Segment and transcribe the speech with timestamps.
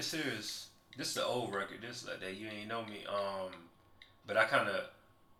[0.00, 0.02] I.
[0.02, 1.82] This here is this is the old record.
[1.82, 2.34] This is like that.
[2.34, 3.04] You ain't know me.
[3.06, 3.52] Um,
[4.26, 4.84] but I kind of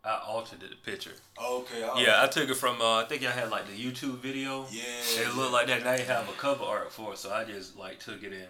[0.04, 1.12] I altered the picture.
[1.42, 1.82] Okay.
[1.82, 2.80] all Yeah, I took it from.
[2.80, 4.66] Uh, I think I had like the YouTube video.
[4.70, 4.82] Yeah.
[5.16, 5.82] It looked like that.
[5.82, 8.46] Now you have a cover art for it, so I just like took it in,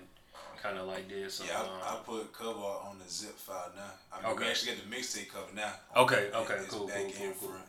[0.61, 1.34] kind of like this.
[1.34, 3.83] So, Yeah, um, I, I put cover art on the zip file now.
[4.12, 5.73] I mean, we actually got the mixtape cover now.
[5.97, 7.48] Okay, okay, it's cool, cool, and cool, cool.
[7.51, 7.65] front.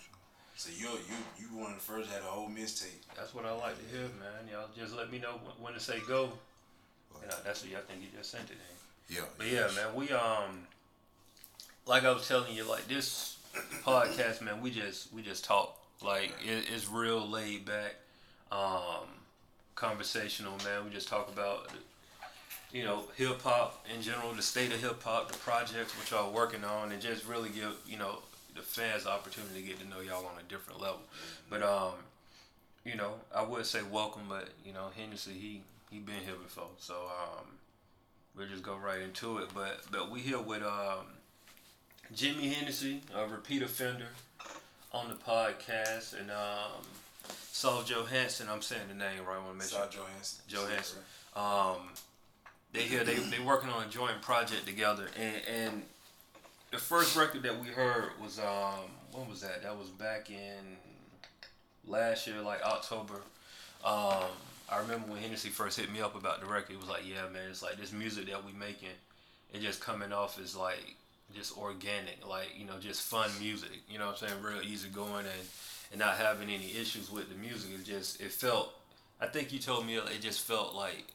[0.55, 3.05] So you you you one of the first had a whole mixtape.
[3.15, 4.47] That's what I like to hear, man.
[4.51, 6.31] Y'all just let me know when to say go.
[7.21, 9.15] Yeah, that's what I think you just sent it in.
[9.15, 9.21] Yeah.
[9.37, 10.67] But yeah, man, we um,
[11.85, 13.37] like I was telling you, like this
[13.83, 15.77] podcast, man, we just we just talk.
[16.03, 17.95] Like it, it's real laid back,
[18.51, 19.05] um,
[19.75, 20.85] conversational, man.
[20.85, 21.69] We just talk about,
[22.71, 26.33] you know, hip hop in general, the state of hip hop, the projects which y'all
[26.33, 28.19] working on, and just really give you know
[28.55, 31.01] the fans the opportunity to get to know y'all on a different level.
[31.49, 31.93] But um,
[32.85, 36.69] you know, I would say welcome, but you know, Hennec he he been here before,
[36.79, 37.45] so um,
[38.35, 39.49] we'll just go right into it.
[39.53, 41.05] But but we here with um,
[42.15, 44.07] Jimmy Hennec, a repeat offender,
[44.93, 46.81] on the podcast, and um,
[47.51, 48.47] South Johansson.
[48.49, 49.35] I'm saying the name right.
[49.35, 49.79] I want to make sure.
[49.79, 50.41] South Johansson.
[50.47, 50.99] Johansson.
[51.35, 51.89] Um,
[52.73, 55.83] they here they they working on a joint project together, and and
[56.71, 59.63] the first record that we heard was um when was that?
[59.63, 60.77] That was back in
[61.85, 63.21] last year, like October.
[63.83, 64.29] Um,
[64.71, 66.73] I remember when Hennec first hit me up about the record.
[66.73, 68.89] It was like, yeah, man, it's like this music that we making,
[69.53, 70.95] it just coming off as like
[71.35, 73.81] just organic, like you know, just fun music.
[73.89, 74.41] You know what I'm saying?
[74.41, 75.47] Real easy going and
[75.91, 77.71] and not having any issues with the music.
[77.73, 78.73] It just it felt.
[79.19, 81.05] I think you told me it just felt like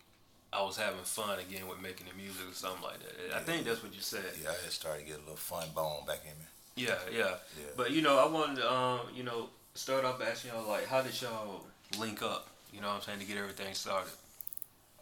[0.53, 3.37] I was having fun again with making the music or something like that.
[3.37, 4.25] I think that's what you said.
[4.43, 6.47] Yeah, I had started to get a little fun bone back in me.
[6.77, 7.35] Yeah, yeah.
[7.59, 7.73] Yeah.
[7.77, 11.03] But you know, I wanted to, um, you know, start off asking y'all like, how
[11.03, 11.65] did y'all
[11.99, 12.49] link up?
[12.73, 14.11] You know what I'm saying to get everything started.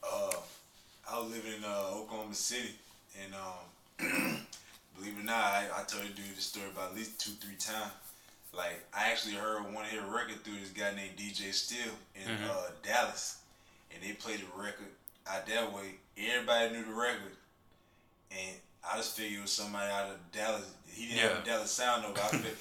[0.02, 0.32] Uh,
[1.10, 2.70] I was living in uh, Oklahoma City,
[3.22, 3.98] and um,
[4.96, 7.32] believe it or not, I, I told you dude this story about at least two,
[7.32, 7.90] three times.
[8.56, 12.22] Like I actually heard one of his record through this guy named DJ Steele in
[12.30, 12.48] Mhm.
[12.48, 13.38] uh, Dallas,
[13.92, 14.86] and they played the record
[15.26, 15.96] out that way.
[16.16, 17.34] Everybody knew the record,
[18.30, 18.54] and
[18.88, 20.70] I just figured it was somebody out of Dallas.
[20.88, 22.12] He didn't have a Dallas sound though.
[22.12, 22.56] but I figured,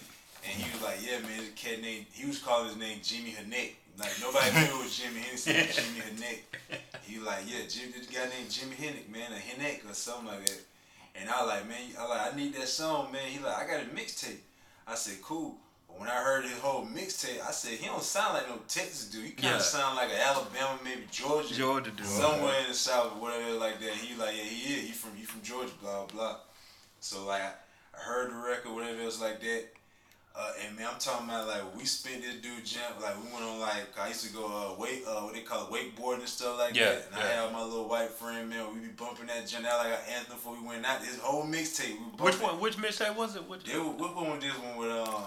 [0.46, 3.34] and he was like, "Yeah, man, this cat named he was calling his name Jimmy
[3.38, 3.74] Hanek.
[3.98, 6.40] Like nobody knew it was Jimmy Hennec, it was Jimmy Hanek.
[7.04, 10.28] He was like, yeah, Jimmy, this guy named Jimmy Hennick, man, a Hennick or something
[10.28, 10.62] like that.
[11.16, 13.22] And I was like, man, I like, I need that song, man.
[13.28, 14.38] He like, I got a mixtape.
[14.88, 15.58] I said, cool.
[15.88, 19.10] But when I heard his whole mixtape, I said, he don't sound like no Texas
[19.12, 19.26] dude.
[19.26, 19.66] He kind of Yeah.
[19.66, 22.08] sound like an Alabama, maybe Georgia, Georgia dude.
[22.08, 23.92] somewhere in the South or whatever like that.
[23.92, 24.88] He like, yeah, he is.
[24.88, 26.38] He from he from Georgia, blah blah.
[27.00, 29.66] So like, I heard the record, whatever else like that.
[30.36, 33.46] Uh, and man, I'm talking about like we spent this dude jump like we went
[33.46, 36.28] on like I used to go uh wait uh what they call it wakeboarding and
[36.28, 37.06] stuff like Yeah, that.
[37.14, 37.44] And I yeah.
[37.44, 40.36] had my little white friend man, we be bumping that jump out like an anthem
[40.38, 41.02] before we went out.
[41.02, 41.98] This whole mixtape.
[42.18, 42.60] We Which one?
[42.60, 43.48] Which mixtape was it?
[43.48, 43.64] Which?
[43.64, 45.26] They, what one was this one with um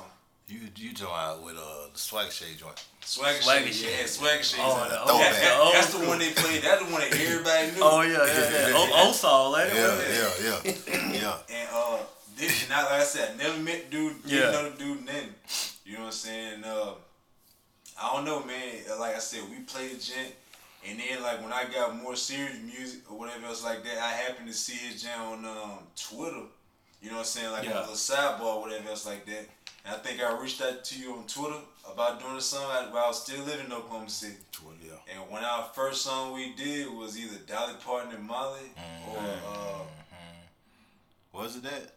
[0.48, 2.84] You you joined out with uh the swag shade joint.
[3.04, 3.76] Swagger Swagger Shades?
[3.82, 3.98] Shades.
[4.00, 4.60] Yeah, Swagger shade.
[4.64, 5.00] Oh, on the- it.
[5.04, 6.62] oh, That- yeah, that- that's the one they played.
[6.62, 7.78] That's the one that everybody knew.
[7.80, 8.74] Oh yeah, yeah, yeah.
[8.74, 9.76] O- Osal, ain't it?
[9.78, 11.56] Yeah, yeah, yeah, yeah.
[11.56, 11.98] And uh,
[12.36, 14.50] this not like I said, I never met dude, Yeah.
[14.50, 15.34] didn't know the dude then.
[15.84, 16.64] You know what I'm saying?
[16.64, 16.92] Uh,
[18.00, 18.74] I don't know, man.
[18.98, 20.34] Like I said, we played the gent,
[20.86, 24.12] and then like when I got more serious music or whatever else like that, I
[24.12, 26.42] happened to see his gent on um, Twitter.
[27.02, 27.52] You know what I'm saying?
[27.52, 27.78] Like Yeah.
[27.78, 29.46] a little sidebar, or whatever else like that.
[29.84, 31.60] And I think I reached out to you on Twitter
[31.90, 34.34] about doing a song while I was still living in Oklahoma City.
[34.50, 35.14] Twitter, yeah.
[35.22, 38.72] And when our first song we did was either Dolly Parton and Molly
[39.08, 39.78] or uh,
[41.32, 41.92] Was it that?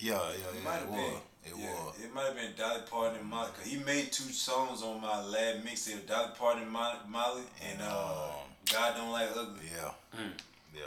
[0.00, 0.64] Yeah, yeah, yeah.
[0.64, 0.98] might It have was.
[0.98, 1.20] been.
[1.44, 1.94] It yeah, was.
[2.04, 3.50] It might have been Dolly Parton and Molly.
[3.56, 8.28] Cause he made two songs on my lab mixtape, Dolly Parton and Molly, and uh,
[8.28, 9.66] Um, God Don't Like Ugly.
[9.74, 9.90] Yeah.
[10.18, 10.32] Mm.
[10.74, 10.80] Yeah.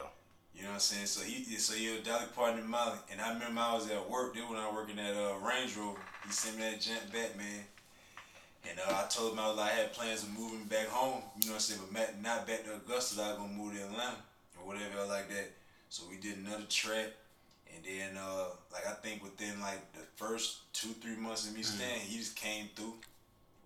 [0.56, 1.06] You know what I'm saying?
[1.08, 4.10] So he, so he was Dolly Parton and Molly, and I remember I was at
[4.10, 4.36] work.
[4.36, 7.38] Then when I was working at uh, Range Rover, he sent me that junk back,
[7.38, 7.66] man.
[8.70, 11.22] And uh, I told him I was like, I had plans of moving back home.
[11.42, 11.82] You know what I'm saying?
[11.92, 11.94] But
[12.24, 13.22] ma- not back to Augusta.
[13.22, 14.16] I was gonna move to Atlanta
[14.60, 15.52] or whatever like that.
[15.90, 17.08] So we did another track.
[17.86, 21.64] And then, uh, like I think within like the first two, three months of me
[21.64, 22.94] staying, he just came through,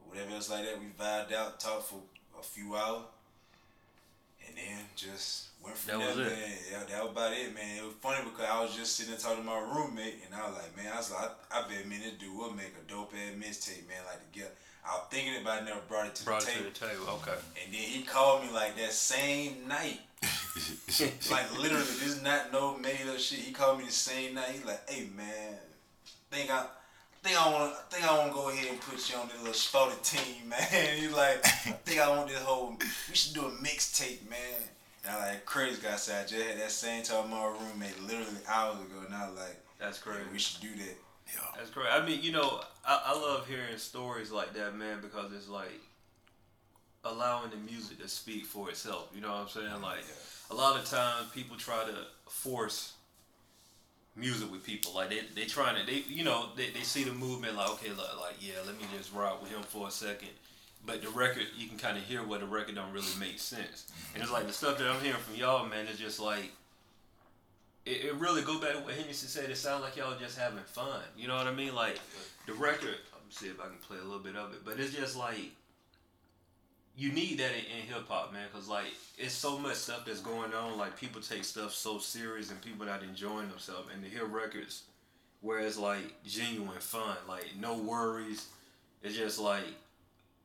[0.07, 0.79] whatever else like that.
[0.79, 1.99] We vibed out, talked for
[2.39, 3.03] a few hours,
[4.47, 6.37] and then just went from That there, was it.
[6.37, 6.51] man.
[6.71, 7.77] Yeah, that was about it, man.
[7.77, 10.47] It was funny because I was just sitting there talking to my roommate, and I
[10.49, 12.91] was like, man, I was like, I, I bet me this dude will make a
[12.91, 14.01] dope ass mixtape, man.
[14.07, 14.55] Like to get,
[14.87, 17.05] I was thinking it, but I never brought it to Brought the it to table.
[17.05, 17.19] the table.
[17.21, 17.37] Okay.
[17.63, 19.99] And then he called me like that same night.
[21.31, 23.39] like literally, this is not no made up shit.
[23.39, 24.49] He called me the same night.
[24.49, 25.55] He like, hey man,
[26.31, 26.65] think I
[27.23, 29.37] think I want I think I want to go ahead and put you on this
[29.39, 30.97] little sporty team, man.
[30.97, 32.77] He like, I think I want this whole.
[33.09, 34.61] We should do a mixtape, man.
[35.05, 38.01] And I like crazy guy said I just had that same talk with my roommate
[38.03, 40.19] literally hours ago, and I was like, That's crazy.
[40.25, 40.97] yeah, we should do that.
[41.33, 41.41] Yeah.
[41.57, 41.87] That's great.
[41.91, 45.81] I mean, you know, I, I love hearing stories like that, man, because it's like
[47.03, 49.09] allowing the music to speak for itself.
[49.13, 49.81] You know what I'm saying?
[49.81, 50.05] Like
[50.49, 51.95] a lot of times people try to
[52.29, 52.93] force
[54.15, 54.93] music with people.
[54.93, 57.89] Like they they trying to they you know they, they see the movement like okay
[57.89, 60.29] like, like yeah let me just rock with him for a second.
[60.85, 63.87] But the record, you can kind of hear where the record don't really make sense.
[64.13, 66.51] And it's like the stuff that I'm hearing from y'all, man, is just like
[67.85, 69.49] it, it really go back to what Henderson said.
[69.49, 71.01] It sounds like y'all just having fun.
[71.17, 71.75] You know what I mean?
[71.75, 71.99] Like
[72.45, 72.95] the record.
[73.13, 75.51] I'm see if I can play a little bit of it, but it's just like
[76.97, 78.85] you need that in, in hip hop, man, because like
[79.17, 80.77] it's so much stuff that's going on.
[80.77, 83.89] Like people take stuff so serious, and people not enjoying themselves.
[83.93, 84.83] And to hear records
[85.41, 88.47] where it's like genuine fun, like no worries.
[89.03, 89.63] It's just like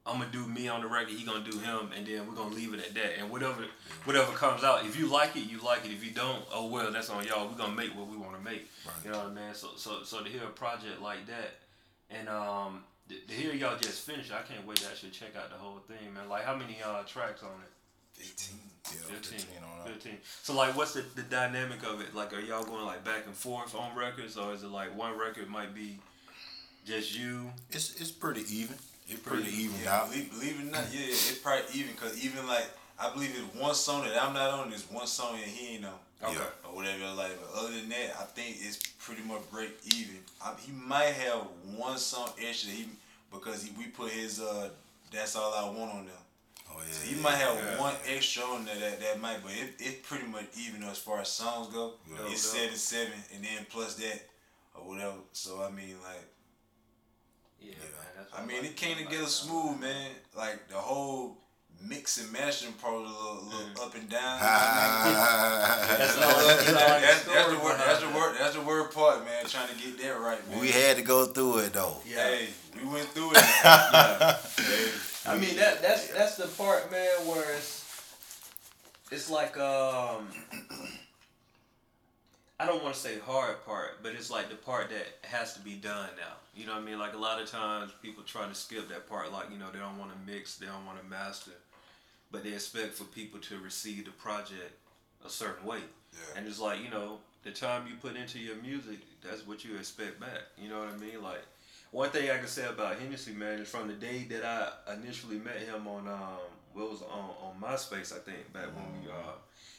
[0.04, 2.54] I'm gonna do me on the record, he gonna do him, and then we're gonna
[2.54, 3.18] leave it at that.
[3.18, 3.64] And whatever
[4.04, 5.92] whatever comes out, if you like it, you like it.
[5.92, 7.48] If you don't, oh well, that's on y'all.
[7.48, 8.68] We're gonna make what we want to make.
[8.84, 8.94] Right.
[9.04, 9.54] You know what I mean?
[9.54, 11.54] So so so to hear a project like that,
[12.10, 12.84] and um
[13.28, 16.12] to, hear y'all just finish, I can't wait to actually check out the whole thing,
[16.14, 16.28] man.
[16.28, 18.22] Like how many uh tracks on it?
[18.22, 18.58] 15.
[18.84, 19.38] Yeah, 15.
[19.38, 20.12] 15 on 15.
[20.42, 22.14] So like, what's the, the dynamic of it?
[22.14, 25.16] Like, are y'all going like back and forth on records, or is it like one
[25.18, 25.98] record might be
[26.84, 27.50] just you?
[27.70, 28.76] It's it's pretty even.
[29.08, 30.10] It's pretty, Pretty- even Yeah, out.
[30.10, 32.66] believe, believe it or not, yeah, it's probably even because even like
[32.98, 35.84] I believe it's one song that I'm not on, there's one song that he ain't
[35.84, 35.92] on.
[36.24, 36.34] Okay.
[36.34, 36.68] Yeah.
[36.70, 37.12] or whatever.
[37.14, 40.18] Like, but other than that, I think it's pretty much break even.
[40.40, 41.40] I, he might have
[41.76, 42.86] one song extra that he
[43.32, 44.68] because he, we put his uh,
[45.12, 46.14] "That's All I Want" on there.
[46.70, 46.92] Oh yeah.
[46.92, 47.80] So he yeah, might have yeah.
[47.80, 51.20] one extra on there that, that might, but it, it's pretty much even as far
[51.20, 51.94] as songs go.
[52.10, 52.16] Yeah.
[52.28, 52.76] it's Dope, dope.
[52.76, 54.20] seven seven, and then plus that
[54.74, 55.14] or whatever.
[55.32, 56.24] So I mean, like,
[57.60, 57.78] Yeah, Yeah.
[57.78, 58.12] man.
[58.16, 59.30] That's I mean, it came like together that.
[59.30, 60.10] smooth, man.
[60.36, 61.36] Like the whole
[61.88, 63.82] mix and mashing part, a little, little Mm.
[63.86, 64.38] up and down.
[64.40, 67.78] That's That's, all- that's all that's, the that's, story the word.
[67.78, 68.36] That's the word.
[68.38, 69.44] That's the word part, man.
[69.46, 70.60] Trying to get that right, man.
[70.60, 71.96] we had to go through it though.
[72.06, 72.16] Yeah.
[72.24, 72.48] Hey,
[72.80, 73.36] we went through it.
[73.64, 74.36] yeah.
[74.56, 74.90] Hey,
[75.26, 77.84] I mean that that's that's the part, man, where it's
[79.10, 80.26] it's like um
[82.60, 85.60] I don't want to say hard part, but it's like the part that has to
[85.60, 86.34] be done now.
[86.54, 86.98] You know what I mean?
[86.98, 89.78] Like a lot of times people try to skip that part, like you know they
[89.80, 91.50] don't want to mix, they don't want to master,
[92.32, 94.72] but they expect for people to receive the project
[95.24, 95.78] a certain way.
[96.12, 96.38] Yeah.
[96.38, 99.76] And it's like you know the time you put into your music, that's what you
[99.76, 100.42] expect back.
[100.60, 101.22] You know what I mean?
[101.22, 101.44] Like
[101.90, 105.36] one thing I can say about Hennec, man, is from the day that I initially
[105.36, 106.40] met him on um,
[106.72, 109.34] what was on on MySpace, I think, back when we uh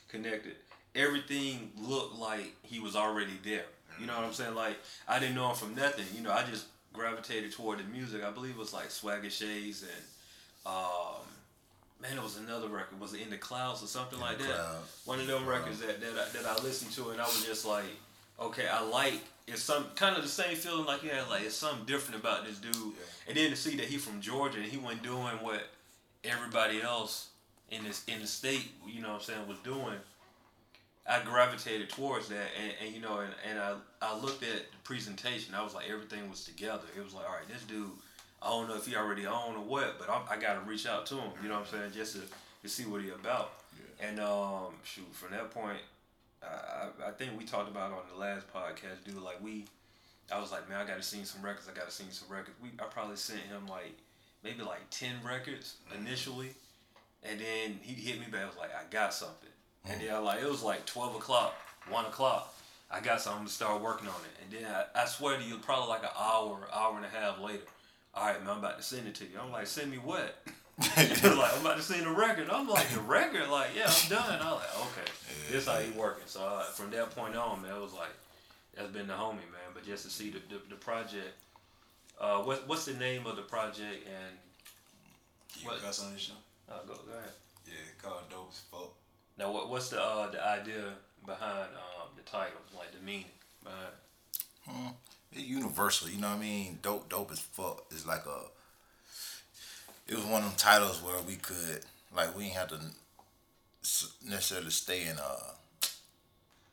[0.08, 0.56] connected.
[0.96, 3.66] Everything looked like he was already there.
[4.00, 4.56] You know what I'm saying?
[4.56, 4.78] Like
[5.08, 6.06] I didn't know him from nothing.
[6.16, 8.24] You know, I just gravitated toward the music.
[8.24, 10.04] I believe it was like Swagger Shades and
[10.66, 11.26] um,
[12.04, 13.00] man, it was another record.
[13.00, 14.56] Was it In the Clouds or something like the that?
[14.56, 15.02] Clouds.
[15.06, 17.66] One of them records that that I, that I listened to, and I was just
[17.66, 17.86] like,
[18.40, 19.22] okay, I like.
[19.46, 22.60] It's some kind of the same feeling like yeah, like it's something different about this
[22.60, 22.94] dude.
[23.28, 25.64] And then to see that he from Georgia and he wasn't doing what
[26.24, 27.30] everybody else
[27.70, 29.98] in this in the state, you know what I'm saying, was doing.
[31.06, 34.78] I gravitated towards that, and, and you know, and, and I, I looked at the
[34.86, 35.54] presentation.
[35.54, 36.84] I was like, everything was together.
[36.98, 37.92] It was like, all right, this dude,
[38.44, 40.86] I don't know if he already owned or what, but I'm, I got to reach
[40.86, 41.32] out to him.
[41.42, 42.22] You know what I'm saying, just to,
[42.64, 43.54] to see what he about.
[44.02, 45.80] And um, shoot, from that point,
[46.44, 46.48] I,
[47.06, 49.22] I, I think we talked about it on the last podcast, dude.
[49.22, 49.66] Like we,
[50.32, 51.70] I was like, man, I got to see some records.
[51.70, 52.58] I got to see some records.
[52.62, 53.98] We, I probably sent him like
[54.44, 56.50] maybe like ten records initially,
[57.24, 58.42] and then he hit me back.
[58.42, 59.50] I was like, I got something.
[59.90, 61.56] And then I like it was like twelve o'clock,
[61.90, 62.54] one o'clock.
[62.92, 64.44] I got something to start working on it.
[64.44, 67.40] And then I, I swear to you, probably like an hour, hour and a half
[67.40, 67.64] later.
[68.16, 69.40] All right, man, I'm about to send it to you.
[69.44, 70.38] I'm like, send me what?
[70.98, 72.50] Like, I'm about to send the record.
[72.50, 73.48] I'm like, the record?
[73.50, 74.40] Like, yeah, I'm done.
[74.42, 75.12] I'm like, okay,
[75.52, 76.24] this how he working.
[76.26, 78.10] So uh, from that point on, man, it was like,
[78.76, 79.70] that's been the homie, man.
[79.76, 81.34] But just to see the the, the project.
[82.20, 84.08] Uh, what what's the name of the project?
[84.08, 84.38] And
[85.62, 85.82] You What?
[85.82, 86.34] cuss on this show?
[86.72, 87.30] uh, go go ahead.
[87.68, 88.94] Yeah, called dope as fuck.
[89.38, 90.94] Now, what what's the uh, the idea
[91.26, 93.26] behind um, the title, like the meaning
[93.64, 93.94] behind?
[94.68, 94.94] Hmm.
[95.36, 96.80] It's universal, you know what I mean?
[96.82, 97.86] Dope, dope as fuck.
[97.92, 98.40] It's like a.
[100.08, 101.80] It was one of them titles where we could,
[102.16, 102.80] like, we ain't have to
[104.30, 105.36] necessarily stay in a.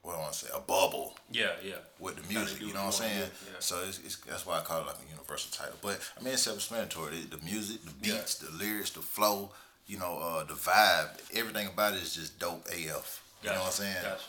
[0.02, 0.48] What do I want to say?
[0.56, 1.74] A bubble Yeah, yeah.
[1.98, 2.58] with the music.
[2.62, 3.18] You know what I'm saying?
[3.20, 3.56] yeah.
[3.58, 5.76] So it's, it's that's why I call it like a universal title.
[5.82, 7.20] But I mean, it's self-explanatory.
[7.28, 8.16] The, the music, the Yeah.
[8.16, 9.50] beats, the lyrics, the flow.
[9.86, 11.08] You know, uh, the vibe.
[11.34, 13.22] Everything about it is just dope AF.
[13.42, 13.96] You know what I'm saying?
[14.02, 14.22] Gotcha.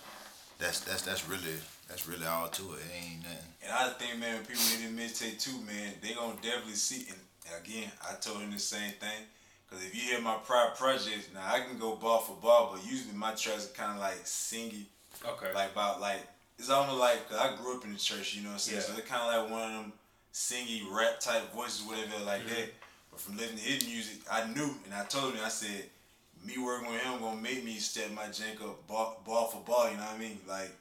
[0.59, 1.55] That's that's that's really
[1.91, 2.79] that's really all to it.
[2.79, 3.51] It ain't nothing.
[3.63, 7.05] And I think, man, when people hear this mixtape too, man, they gonna definitely see.
[7.11, 7.19] And
[7.61, 9.27] again, I told him the same thing.
[9.69, 12.83] Cause if you hear my prior projects, now I can go ball for ball, but
[12.89, 14.85] usually my tracks are kind of like singy,
[15.25, 15.53] Okay.
[15.53, 16.19] like about like
[16.59, 18.77] it's almost like 'cause I grew up in the church, you know what I'm saying.
[18.79, 18.83] Yeah.
[18.83, 19.93] So it's kind of like one of them
[20.33, 22.55] singy rap type voices, whatever like Mm-hmm.
[22.55, 22.73] that.
[23.11, 25.85] But from listening to his music, I knew, and I told him, I said,
[26.45, 29.89] me working with him gonna make me step my jank up ball, bar for ball.
[29.91, 30.39] You know what I mean?
[30.47, 30.71] Like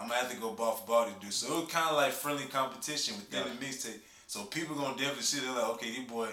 [0.00, 1.30] I'm gonna have to go bar for bar to do.
[1.30, 3.52] So it was kind of like friendly competition within Yeah.
[3.52, 4.00] the mixtape.
[4.26, 6.28] So people gonna definitely see they're like, okay, these boy,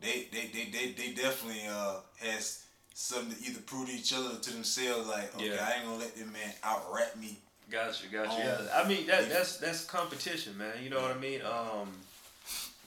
[0.00, 2.62] they they they they, they definitely uh has
[2.94, 5.08] something to either prove to each other or to themselves.
[5.08, 5.66] Like, okay, Yeah.
[5.68, 7.38] I ain't gonna let this man out rap me.
[7.70, 8.30] Gotcha, gotcha.
[8.30, 10.72] Um, yeah, I mean that that's that's competition, man.
[10.82, 11.40] You know what I mean?
[11.42, 11.90] Um,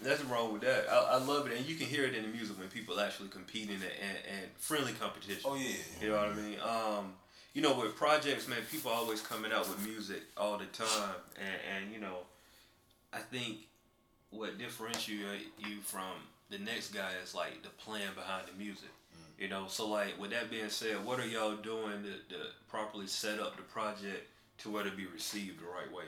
[0.03, 0.87] nothing wrong with that.
[0.89, 3.27] I, I love it, and you can hear it in the music when people actually
[3.29, 5.41] competing and, and, and friendly competition.
[5.45, 5.75] Oh yeah.
[6.01, 6.57] You know what I mean?
[6.61, 7.13] Um,
[7.53, 11.83] you know, with projects, man, people always coming out with music all the time, and,
[11.83, 12.19] and you know,
[13.11, 13.57] I think
[14.31, 16.13] what differentiates you from
[16.49, 18.89] the next guy is like the plan behind the music.
[19.39, 23.07] You know, so like with that being said, what are y'all doing to, to properly
[23.07, 24.27] set up the project
[24.59, 26.03] to where to be received the right way?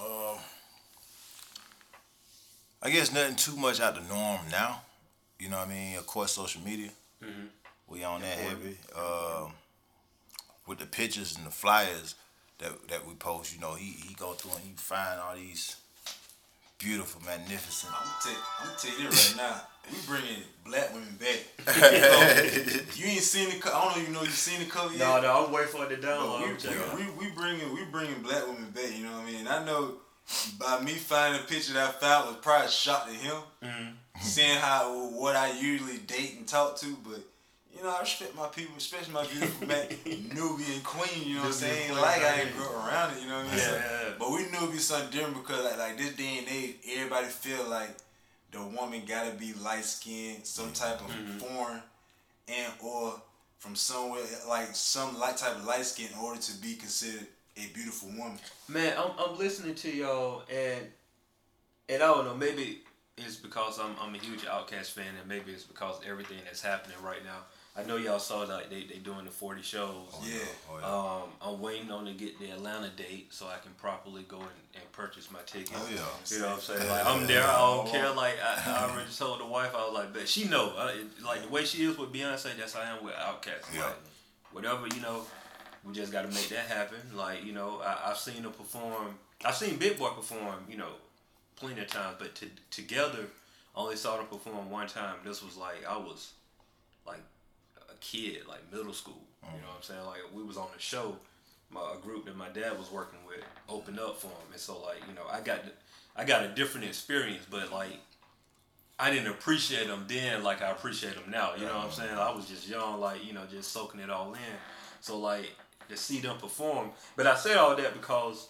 [0.00, 0.38] Um,
[2.82, 4.82] I guess nothing too much out the norm now.
[5.38, 5.96] You know what I mean?
[5.96, 6.90] Of course, social media.
[7.22, 7.48] Mhm.
[7.88, 8.76] We on that heavy.
[8.96, 9.52] Um,
[10.66, 12.14] with the pictures and the flyers
[12.58, 15.76] that that we post, you know, he he go through and he find all these
[16.78, 17.92] beautiful, magnificent.
[17.94, 19.60] I'm gonna tell, I'm gonna tell you right now.
[19.88, 21.38] We bringing black women back.
[22.96, 23.58] you ain't seen the.
[23.60, 24.98] co- I don't even know you seen the cover yet.
[24.98, 26.40] No, no, I'm waiting for it to download.
[26.40, 26.96] we, I'm checking it out.
[26.96, 28.90] we, we, we bringing we bringing black women back.
[28.98, 29.36] You know what I mean?
[29.46, 29.92] And I know
[30.58, 33.92] by me finding a picture that I found was probably a shock to him, Mhm.
[34.22, 36.96] seeing how what I usually date and talk to.
[37.08, 37.20] But
[37.76, 39.86] you know, I respect my people, especially my beautiful man,
[40.34, 41.28] Nubian queen.
[41.28, 41.90] You know what I'm saying?
[41.90, 43.22] queen, Like I ain't grew up around it.
[43.22, 43.58] You know what I mean?
[43.58, 44.12] Yeah, So- yeah.
[44.18, 47.26] But we knew it'd be something different because like, like this day and age, everybody
[47.26, 47.90] feel like
[48.52, 51.38] the woman gotta be light skinned, some type of Mm-hmm.
[51.38, 51.82] foreign,
[52.48, 53.20] and or
[53.58, 57.66] from somewhere like some light type of light skin in order to be considered a
[57.74, 58.38] beautiful woman.
[58.68, 60.86] Man, I'm, I'm listening to y'all and
[61.88, 62.80] and I don't know, maybe
[63.18, 66.96] it's because I'm I'm a huge Outkast fan and maybe it's because everything that's happening
[67.02, 67.38] right now.
[67.78, 69.90] I know y'all saw like they they doing the 40 shows.
[70.24, 70.38] Yeah.
[70.70, 71.46] Oh, yeah.
[71.46, 74.48] Um, I'm waiting on to get the Atlanta date so I can properly go and,
[74.74, 75.72] and purchase my ticket.
[75.74, 76.00] Oh, yeah.
[76.30, 76.88] You know what I'm saying?
[76.88, 77.44] Like I'm there.
[77.44, 78.10] I don't care.
[78.14, 80.72] Like I, I already told the wife, I was like, but she know.
[80.76, 83.74] I, like the way she is with Beyonce, that's how I am with Outkast.
[83.74, 83.84] Yeah.
[83.84, 83.96] Like
[84.52, 85.22] whatever you know,
[85.84, 86.98] we just got to make that happen.
[87.14, 89.18] Like you know, I, I've seen her perform.
[89.44, 90.64] I've seen Big Boi perform.
[90.70, 90.92] You know,
[91.56, 93.26] plenty of times, but to, together,
[93.76, 95.16] I only saw them perform one time.
[95.26, 96.32] This was like I was
[97.06, 97.20] like
[98.00, 99.22] kid, like middle school.
[99.42, 100.04] You know what I'm saying?
[100.06, 101.16] Like we was on the show,
[101.70, 104.98] my group that my dad was working with opened up for him, and so like
[105.08, 105.60] you know I got
[106.16, 107.98] I got a different experience, but like
[108.98, 111.54] I didn't appreciate them then like I appreciate them now.
[111.56, 112.16] You know what I'm saying?
[112.16, 114.40] I was just young, like you know, just soaking it all in.
[115.00, 115.52] So like
[115.88, 118.48] to see them perform, but I say all that because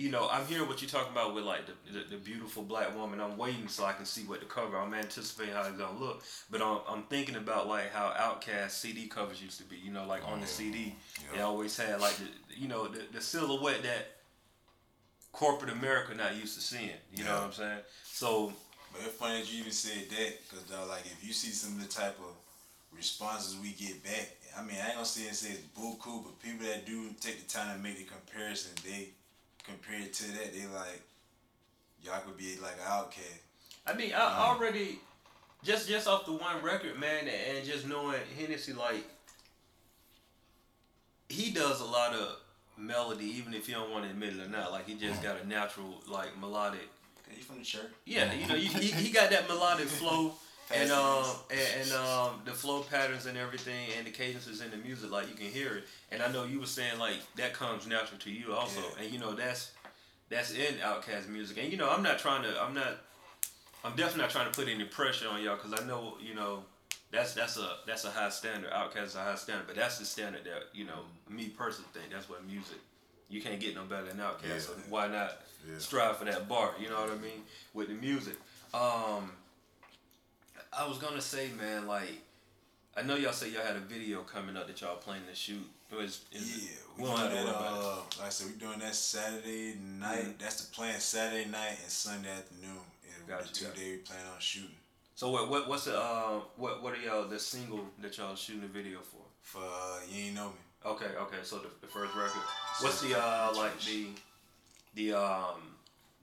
[0.00, 2.96] you know, I'm hearing what you're talking about with like the, the, the beautiful black
[2.96, 3.20] woman.
[3.20, 4.78] I'm waiting so I can see what the cover.
[4.78, 9.08] I'm anticipating how it's gonna look, but I'm, I'm thinking about like how Outkast CD
[9.08, 9.76] covers used to be.
[9.76, 10.94] You know, like on the oh, CD,
[11.34, 12.24] they always had like the
[12.56, 14.16] you know the, the silhouette that
[15.32, 16.88] corporate America not used to seeing.
[17.14, 17.80] You know what I'm saying?
[18.04, 18.54] So
[18.94, 21.86] But it's funny that you even said that because like if you see some of
[21.86, 22.32] the type of
[22.96, 26.22] responses we get back, I mean I ain't gonna say and say it's bull cool,
[26.22, 29.10] but people that do take the time to make the comparison, they
[29.70, 31.02] compare it to that, they like
[32.02, 33.40] y'all could be like an Outkast.
[33.86, 34.40] I mean, I mm-hmm.
[34.40, 34.98] already
[35.62, 39.04] just just off the one record, man, and just knowing Hennec, like
[41.28, 42.36] he does a lot of
[42.76, 44.72] melody, even if you don't want to admit it or not.
[44.72, 45.24] Like he just mm.
[45.24, 46.88] got a natural, like melodic.
[47.26, 47.90] Okay, you from the church?
[48.04, 50.34] Yeah, you know, you, he, he got that melodic flow.
[50.72, 54.76] And um and, and um the flow patterns and everything and the cadences in the
[54.76, 57.86] music like you can hear it and I know you were saying like that comes
[57.86, 59.02] natural to you also Yeah.
[59.04, 59.72] and you know that's
[60.28, 62.98] that's in Outkast music and you know I'm not trying to I'm not
[63.84, 66.62] I'm definitely not trying to put any pressure on y'all because I know you know
[67.10, 68.70] that's that's a that's a high standard.
[68.70, 72.12] Outkast is a high standard, but that's the standard that you know me personally think
[72.12, 72.78] that's what music.
[73.28, 74.60] You can't get no better than Outkast.
[74.66, 75.78] So why not Yeah.
[75.78, 76.72] strive for that bar?
[76.80, 77.42] You know what I mean
[77.74, 78.36] with the music.
[78.74, 79.32] Um,
[80.76, 82.22] I was gonna say, man, like
[82.96, 85.68] I know y'all say y'all had a video coming up that y'all planning to shoot.
[85.90, 87.60] It was, is Yeah, we we don't doing have to that.
[87.60, 87.78] worry.
[87.80, 90.38] Uh, like I said, we doing that Saturday night.
[90.38, 91.00] That's the plan.
[91.00, 92.78] Saturday night and Sunday afternoon.
[93.08, 93.78] Is Gotcha, the two gotcha.
[93.80, 94.70] day we plan on shooting.
[95.16, 98.62] So what what what's the uh, what what are y'all the single that y'all shooting
[98.62, 99.22] the video for?
[99.42, 100.54] For uh, you ain't know me.
[100.86, 101.36] Okay, okay.
[101.42, 102.42] So the, the first record.
[102.80, 104.06] What's the uh like the
[104.94, 105.60] the um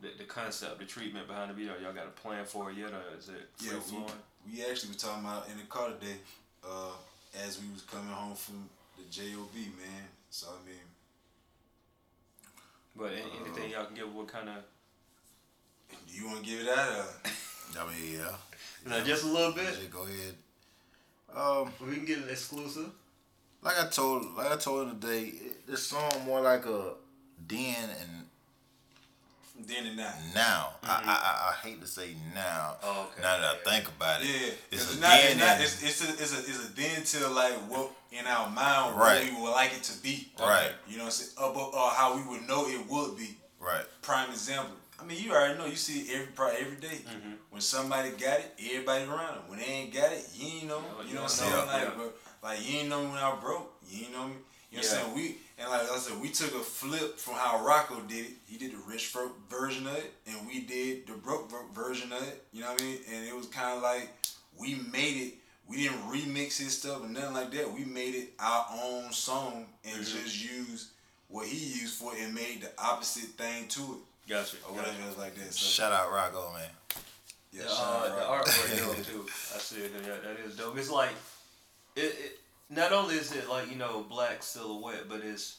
[0.02, 1.74] the, the concept, the treatment behind the video?
[1.84, 4.12] Y'all got a plan for it yet, or is it free Yeah, flowing?
[4.52, 6.16] We, we actually were talking about in the car today,
[6.64, 6.92] uh,
[7.46, 10.06] as we was coming home from the JOB, man.
[10.30, 10.80] So I mean,
[12.96, 14.14] But a- anything y'all can give?
[14.14, 14.56] What kind of?
[16.08, 16.90] do you want to give it out?
[17.00, 17.82] Or?
[17.82, 18.32] I mean, yeah.
[18.86, 19.68] Now, just a little bit.
[19.68, 20.36] Just go ahead.
[21.36, 22.90] Um, We can get an exclusive.
[23.62, 26.94] like I told, like I told him today, it- this song more like a
[27.48, 28.27] den and
[29.66, 30.14] Then and now.
[30.36, 30.70] now.
[30.84, 32.76] I, I I I hate to say now.
[32.82, 32.86] Mm-hmm.
[32.88, 33.22] Oh, okay.
[33.22, 35.14] Now that I think about it, Yeah, it's it's, a not.
[35.16, 35.48] It's then not.
[35.56, 36.12] and It's, it's a.
[36.14, 36.40] It's a.
[36.40, 39.24] It's a then till like what in our mind Right.
[39.24, 40.32] what we would like it to be.
[40.40, 40.72] Right.
[40.88, 41.32] You know what I'm saying?
[41.42, 43.38] Or, but- or how we would know it would be.
[43.60, 43.84] right.
[44.02, 44.76] Prime example.
[45.00, 45.66] I mean, you already know.
[45.66, 47.02] You see it every probably every day.
[47.06, 47.32] Mm-hmm.
[47.52, 49.44] When somebody got it, everybody around them.
[49.48, 50.80] When they ain't got it, you ain't know.
[50.82, 51.68] Yeah, You you know what I'm saying?
[51.68, 51.92] Like, Yeah.
[51.98, 53.74] but, like you ain't know when I broke.
[53.90, 54.36] You ain't know me.
[54.72, 55.16] You know what I'm saying?
[55.16, 58.32] We and like I said, we took a flip from how Rocko did it.
[58.46, 62.12] He did the rich ver- version of it, and we did the broke ver- version
[62.12, 62.44] of it.
[62.54, 62.98] You know what I mean?
[63.14, 64.10] And it was kind of like
[64.58, 65.34] we made it.
[65.70, 67.74] We didn't remix his stuff or nothing like that.
[67.74, 70.24] We made it our own song and Mm-hmm.
[70.26, 70.88] just used
[71.30, 74.56] what he used for it and made the opposite thing to it Gotcha.
[74.70, 74.90] or gotcha.
[74.92, 75.54] whatever else like that.
[75.54, 76.70] So Shout out Rocko, man.
[77.52, 79.26] yeah, The, shout uh, out the artwork dope too.
[79.56, 79.92] I see it.
[80.06, 80.78] Yeah, that is dope.
[80.78, 81.10] It's like
[81.98, 82.40] it, it.
[82.70, 85.58] Not only is it like you know black silhouette, but it's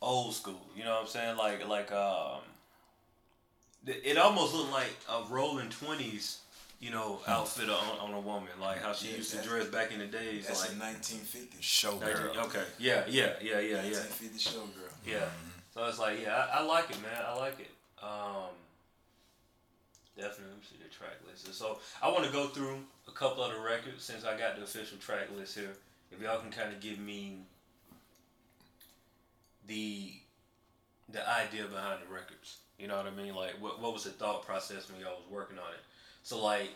[0.00, 0.66] old school.
[0.76, 1.36] You know what I'm saying?
[1.36, 2.40] Like like um,
[3.86, 6.38] it it almost looked like a rolling twenties.
[6.80, 9.90] You know, outfit on, on a woman, like how she Yeah, used to dress back
[9.90, 10.46] in the days.
[10.46, 11.58] That's like a 1950.
[11.60, 12.36] Showgirl.
[12.46, 13.98] okay, yeah, yeah, yeah, yeah, yeah.
[13.98, 14.92] 1950 showgirl.
[15.04, 15.24] Yeah.
[15.74, 17.20] So it's like, yeah, I, I like it, man.
[17.26, 17.70] I like it.
[18.00, 18.54] Um,
[20.16, 21.52] definitely, let me see the track list.
[21.52, 24.62] So I want to go through a couple of the records since I got the
[24.62, 25.74] official track list here.
[26.10, 27.40] If y'all can kind of give me
[29.66, 30.12] the
[31.10, 32.58] the idea behind the records.
[32.78, 33.34] You know what I mean?
[33.34, 35.80] Like, what what was the thought process when y'all was working on it?
[36.22, 36.70] So like.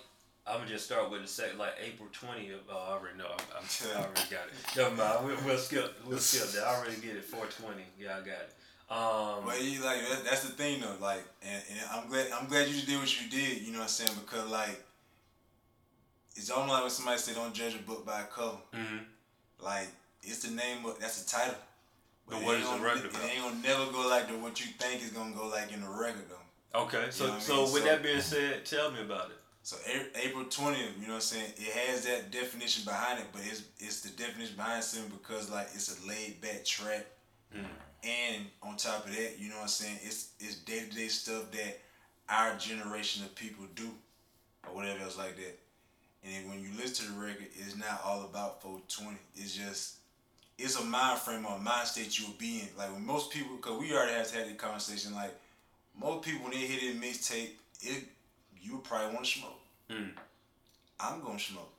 [0.44, 2.50] I'm gonna just start with the second, like April 20th.
[2.68, 3.28] Oh, I already know.
[3.30, 3.64] I'm, I'm,
[3.94, 4.54] I already got it.
[4.76, 5.24] Never mind.
[5.24, 5.94] We'll, we'll skip.
[6.04, 6.66] We'll skip that.
[6.66, 7.22] I already get it.
[7.22, 7.80] 420.
[7.96, 8.52] Yeah, I got it.
[8.90, 10.96] Um, But you like that, that's the thing though.
[11.00, 13.62] Like, and, and I'm glad I'm glad you did what you did.
[13.62, 14.18] You know what I'm saying?
[14.20, 14.82] Because like,
[16.34, 18.56] it's almost like when somebody say don't judge a book by a cover.
[18.74, 18.98] mhm.
[19.62, 19.88] Like,
[20.22, 21.54] it's the name of that's the title.
[22.28, 23.22] But it what ain't the record It about?
[23.24, 25.88] ain't gonna never go like the what you think is gonna go like in the
[25.88, 26.80] record though.
[26.82, 27.72] Okay, so You know what I so mean?
[27.72, 29.36] with So- that being said, tell me about it.
[29.64, 29.76] So
[30.16, 31.52] April twentieth, you know what I'm saying?
[31.56, 35.68] It has that definition behind it, but it's it's the definition behind something because like
[35.74, 37.06] it's a laid back track,
[37.54, 37.66] Mm.
[38.02, 39.98] and on top of that, you know what I'm saying?
[40.02, 41.80] It's it's day to day stuff that
[42.28, 43.90] our generation of people do,
[44.66, 45.58] or whatever else like that.
[46.24, 49.16] And then when you listen to the record, it's not all about 420.
[49.34, 49.96] It's just
[50.58, 52.68] it's a mind frame or a mind state you'll be in.
[52.78, 55.14] Like when most people, cause we already have had the conversation.
[55.14, 55.34] Like
[55.98, 58.04] most people when they hear this mixtape, it
[58.60, 59.60] you would probably want to smoke.
[59.90, 60.10] Mm.
[61.00, 61.72] I'm gonna smoke.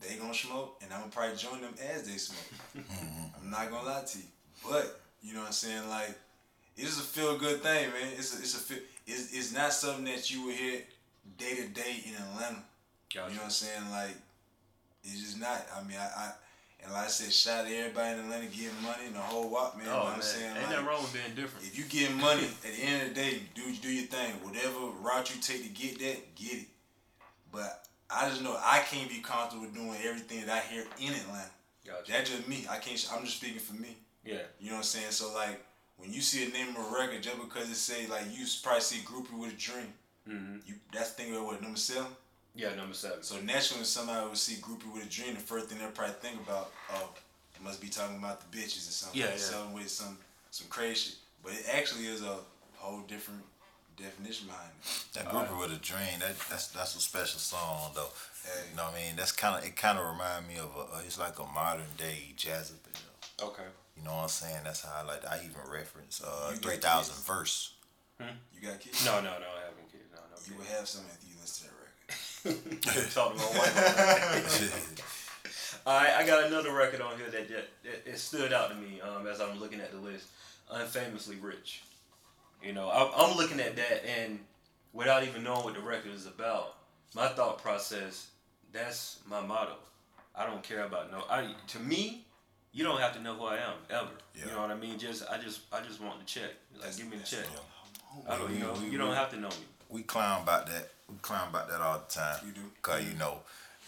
[0.00, 2.84] They gonna smoke, and I'm gonna probably join them as they smoke.
[3.42, 4.24] I'm not gonna lie to you,
[4.68, 5.88] but you know what I'm saying.
[5.88, 6.18] Like
[6.76, 8.12] it is a feel good thing, man.
[8.16, 8.78] It's a it's a feel.
[9.06, 10.80] It's, it's not something that you would hear
[11.36, 12.62] day to day in Atlanta.
[13.14, 13.30] Gotcha.
[13.30, 13.90] You know what I'm saying?
[13.90, 14.16] Like
[15.04, 15.66] it's just not.
[15.76, 16.32] I mean, I, I
[16.84, 19.48] and like I said, shout out to everybody in Atlanta getting money and the whole
[19.48, 19.86] walk, man.
[19.86, 20.46] you know oh what I'm saying?
[20.50, 21.66] ain't Like, nothing wrong with being different.
[21.66, 24.32] if you get money, at the end of the day, do do your thing.
[24.42, 26.66] Whatever route you take to get that, get it.
[27.52, 31.50] But I just know I can't be comfortable doing everything that I hear in Atlanta.
[31.86, 32.12] Gotcha.
[32.12, 32.66] That's just me.
[32.70, 33.08] I can't.
[33.12, 33.96] I'm just speaking for me.
[34.24, 34.38] Yeah.
[34.60, 35.10] You know what I'm saying?
[35.10, 35.60] So like,
[35.98, 38.80] when you see a name of a record, just because it say like you probably
[38.80, 39.92] see Groupie with a Dream,
[40.26, 42.06] hmm you that's thinking about what number seven.
[42.54, 43.22] Yeah, number seven.
[43.22, 46.14] So naturally, when somebody would see Groupie with a Dream, the first thing they'll probably
[46.20, 47.08] think about, oh,
[47.56, 49.20] they must be talking about the bitches or something.
[49.20, 49.36] Yeah, yeah.
[49.36, 50.18] Something with some
[50.50, 51.14] some crazy shit.
[51.42, 52.36] But it actually is a
[52.76, 53.40] whole different
[53.96, 55.04] definition behind it.
[55.14, 56.20] That Groupie with a dream.
[56.20, 58.08] That that's that's a special song though.
[58.44, 58.68] Hey.
[58.70, 59.16] You know what I mean?
[59.16, 59.74] That's kind of it.
[59.76, 60.96] Kind of remind me of a.
[60.96, 63.48] Uh, it's like a modern day jazz Jezebel.
[63.50, 63.68] okay.
[63.96, 64.60] You know what I'm saying?
[64.64, 65.24] That's how I like.
[65.26, 67.26] I even reference uh, You three thousand kids?
[67.26, 67.74] verse.
[68.20, 69.04] You got kids?
[69.04, 69.50] No, no, no.
[69.50, 70.06] I haven't kids.
[70.14, 70.36] No, no.
[70.38, 70.58] You kids.
[70.58, 71.31] would have some if you
[72.44, 73.10] listen to that record.
[73.12, 75.82] Talk to my wife.
[75.86, 78.76] All right, I got another record on here that, that, that it stood out to
[78.76, 80.26] me um, as I'm looking at the list.
[80.70, 81.82] Unfamously Rich.
[82.62, 84.38] You know, I'm, I'm looking at that and
[84.92, 86.76] without even knowing what the record is about,
[87.14, 88.28] my thought process,
[88.72, 89.74] that's my motto.
[90.34, 91.24] I don't care about no.
[91.28, 92.24] I to me,
[92.72, 94.08] you don't have to know who I am ever.
[94.34, 94.98] You know what I mean?
[94.98, 96.52] Just I just I just want the check.
[96.80, 97.44] Like give me the check.
[97.52, 98.32] Yeah.
[98.34, 99.54] I don't, you know, We- you we- don't have to know me.
[99.90, 100.88] we clown about that.
[101.12, 102.38] We clown about that all the time.
[102.46, 102.60] You do?
[102.80, 103.38] Cause you know,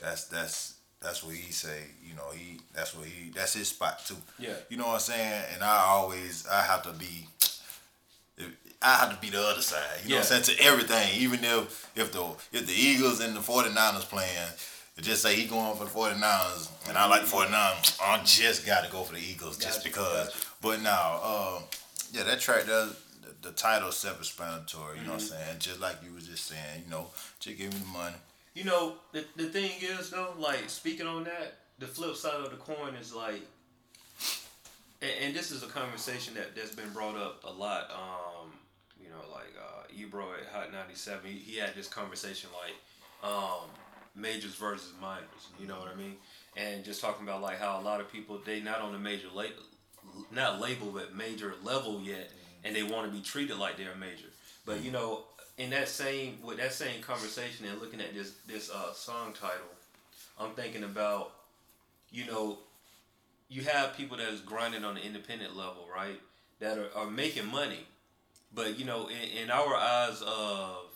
[0.01, 1.83] that's that's that's what he say.
[2.07, 4.17] You know, he that's what he that's his spot too.
[4.39, 4.55] Yeah.
[4.69, 5.45] You know what I'm saying?
[5.55, 7.29] And I always I have to be.
[8.83, 9.81] I have to be the other side.
[10.03, 10.59] You know what I'm saying?
[10.59, 11.09] To everything.
[11.21, 14.49] Even if if the if the Eagles and the 49ers playing,
[15.01, 18.91] just say he going for the 49ers and I like the 49ers, I just gotta
[18.91, 20.47] go for the Eagles just Gotcha, because.
[20.61, 21.63] But now, um,
[22.13, 25.57] yeah, that track does the, the title self explanatory, you know what I'm saying?
[25.59, 27.09] Just like you was just saying, you know,
[27.41, 28.17] just give me the money.
[28.55, 32.51] You know, the, the thing is though, like speaking on that, the flip side of
[32.51, 33.43] the coin is like,
[35.03, 37.91] and, and this is a conversation that that's been brought up a lot.
[37.91, 38.53] Um,
[39.01, 43.31] you know, like uh, Ebro at Hot ninety seven, he, he had this conversation like,
[43.31, 43.69] um,
[44.15, 45.49] majors versus minors.
[45.59, 46.17] You know what I mean?
[46.57, 49.29] And just talking about like how a lot of people they not on the major
[49.35, 49.63] label,
[50.31, 52.31] not label but major level yet,
[52.65, 54.29] and they want to be treated like they're a major.
[54.67, 55.25] But you know,
[55.59, 59.73] in that same with that same conversation and looking at this this uh, song title,
[60.41, 61.33] I'm thinking about,
[62.11, 62.59] you know,
[63.49, 66.21] you have people that is grinding on the independent level, right?
[66.61, 67.87] That are, are making money,
[68.55, 70.87] but you know, in, in our eyes of,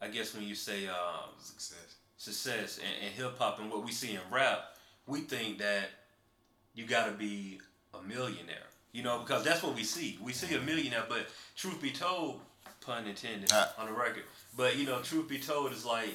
[0.00, 1.96] I guess when you say um, Success.
[2.16, 5.90] success and, and hip hop and what we see in rap, we think that
[6.74, 7.60] you got to be
[7.92, 8.68] a millionaire.
[8.94, 10.18] You know, because that's what we see.
[10.22, 11.26] We see a millionaire, but
[11.56, 12.40] truth be told,
[12.80, 13.72] pun intended Ah.
[13.76, 14.22] on the record.
[14.56, 16.10] But you know, truth be told, is like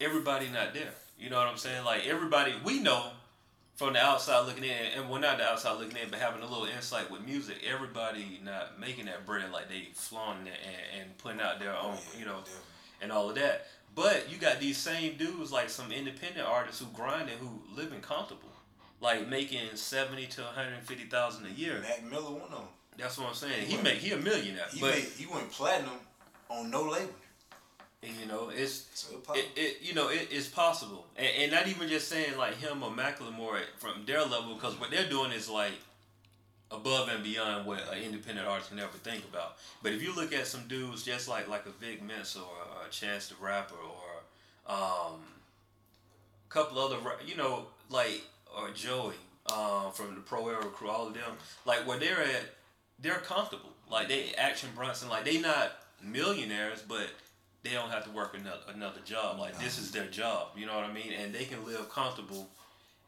[0.00, 0.92] everybody not there.
[1.18, 1.84] You know what I'm saying?
[1.84, 3.10] Like everybody we know
[3.76, 6.46] from the outside looking in, and well, not the outside looking in, but having a
[6.46, 7.56] little insight with music.
[7.70, 11.98] Everybody not making that bread like they flaunting it and, and putting out their own,
[12.18, 12.38] you know,
[13.02, 13.66] and all of that.
[13.94, 18.48] But you got these same dudes like some independent artists who grinding who living comfortable,
[19.00, 21.80] like making seventy to one hundred fifty thousand a year.
[21.80, 22.60] Mac Miller, one of them.
[22.98, 23.66] That's what I'm saying.
[23.66, 25.90] He make he a millionaire, He but made, he went platinum
[26.48, 27.12] on no label.
[28.02, 31.88] you know it's So it it, you know it, it's possible, and, and not even
[31.88, 35.72] just saying like him or Macklemore from their level, because what they're doing is like
[36.70, 39.56] above and beyond what an independent artist can ever think about.
[39.82, 42.90] But if you look at some dudes just like like a Vic Mensa or a
[42.90, 45.20] Chance the Rapper or um,
[46.48, 48.22] a couple other you know like
[48.56, 49.14] or Joey
[49.52, 51.32] um, from the Pro Era crew, all of them
[51.64, 52.54] like where they're at,
[52.98, 53.70] they're comfortable.
[53.90, 57.10] Like they Action Bronson, like they not millionaires, but
[57.62, 59.38] they don't have to work another another job.
[59.38, 61.12] Like this is their job, you know what I mean?
[61.12, 62.48] And they can live comfortable.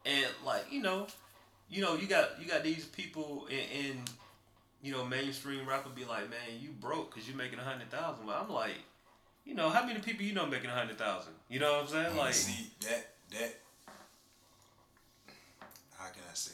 [0.05, 1.07] And like you know,
[1.69, 3.97] you know you got you got these people in, in
[4.81, 8.25] you know mainstream rapper be like, man, you broke because you're making a hundred thousand.
[8.25, 8.77] Well, I'm like,
[9.45, 11.33] you know, how many people you know making a hundred thousand?
[11.49, 12.17] You know what I'm saying?
[12.17, 13.55] Like, See that that.
[15.99, 16.53] How can I say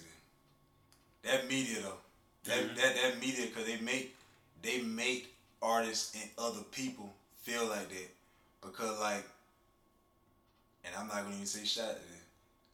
[1.22, 1.32] that?
[1.32, 2.00] That media though,
[2.46, 2.76] that Mhm.
[2.76, 4.16] that that media because they make
[4.64, 8.10] they make artists and other people feel like that
[8.62, 9.24] because like,
[10.84, 11.96] and I'm not gonna even say shot.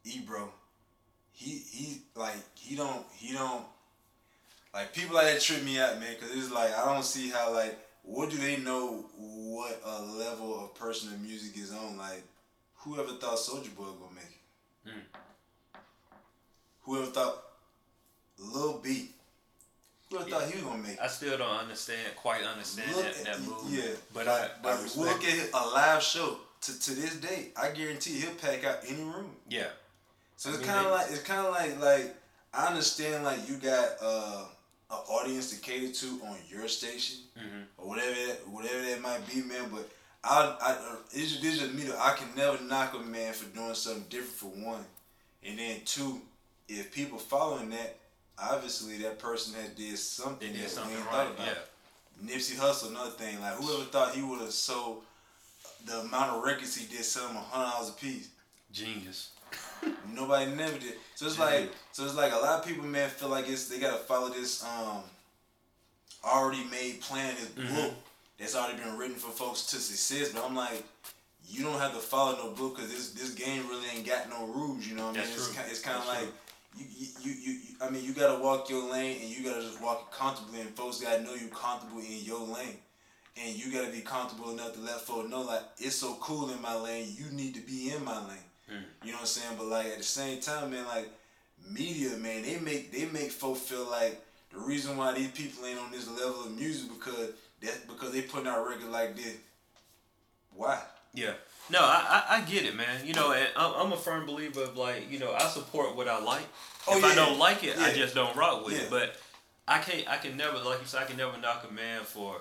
[0.06, 0.52] Ebro,
[1.34, 3.66] he he like he don't he don't
[4.74, 7.54] like people like that trip me out man because it's like I don't see how
[7.54, 12.24] like what do they know what a level of personal music is on like
[12.78, 14.38] whoever thought Soulja Boy gonna make it
[14.90, 15.04] Mm.
[16.92, 17.38] Whoever thought
[18.40, 19.10] Lil B
[20.10, 23.18] whoever thought he was gonna make it I still don't understand, quite understand Look that,
[23.20, 23.64] at- that move.
[23.70, 27.70] yeah but I, but I look at a live show to, to this day I
[27.72, 29.68] guarantee he'll pack out any room yeah,
[30.38, 32.16] So I it's mean, kind of like it's kind of like like
[32.54, 34.44] I understand like you got uh,
[34.92, 37.64] an audience to cater to on your station Mhm.
[37.78, 39.70] or whatever that, whatever that might be, man.
[39.72, 39.90] But
[40.24, 41.86] I I uh, it's just, it's just me.
[41.98, 44.84] I can never knock a man for doing something different for one,
[45.46, 46.22] and then two,
[46.68, 47.98] if people following that,
[48.42, 51.28] obviously that person has did something they did that we something ain't right.
[51.28, 51.48] thought about.
[51.48, 53.40] Yeah, Nipsey Hussle, another thing.
[53.40, 55.04] Like whoever thought he would have sold
[55.86, 58.30] the amount of records he did, sell them a hundred dollars a piece.
[58.72, 59.30] genius.
[60.14, 60.94] Nobody never did.
[61.16, 63.80] So it's like so it's like a lot of people man feel like it's they
[63.80, 65.02] gotta follow this um
[66.24, 67.76] already made plan, this Mhm.
[67.76, 67.94] book
[68.38, 70.30] that's already been written for folks to success.
[70.34, 70.84] But I'm like,
[71.48, 74.46] you don't have to follow no book because this this game really ain't got no
[74.46, 74.86] rules.
[74.88, 75.30] You know what I mean?
[75.30, 75.64] That's It's true.
[75.68, 76.20] it's kind of like.
[76.20, 76.32] true.
[76.78, 79.82] You, you, you, you, I mean, you gotta walk your lane and you gotta just
[79.82, 82.78] walk it comfortably, and folks gotta know you comfortable in your lane.
[83.42, 86.62] And you gotta be comfortable enough to let folks know, like, it's so cool in
[86.62, 88.38] my lane, you need to be in my lane.
[88.72, 88.84] Mm.
[89.04, 89.56] You know what I'm saying?
[89.58, 91.10] But like at the same time, man, like
[91.70, 95.80] media, man, they make they make folks feel like the reason why these people ain't
[95.80, 97.32] on this level of music because
[97.62, 99.36] that because they putting out records like this.
[100.54, 100.82] Why?
[101.14, 101.34] Yeah.
[101.72, 103.06] No, I, I, I get it, man.
[103.06, 106.08] You know, and I'm, I'm a firm believer of like, you know, I support what
[106.08, 106.46] I like.
[106.88, 108.82] Oh, if I don't like it, I just don't rock with Yeah.
[108.84, 108.90] it.
[108.90, 109.16] But
[109.68, 112.36] I can't, I can never, like you said, I can never knock a man for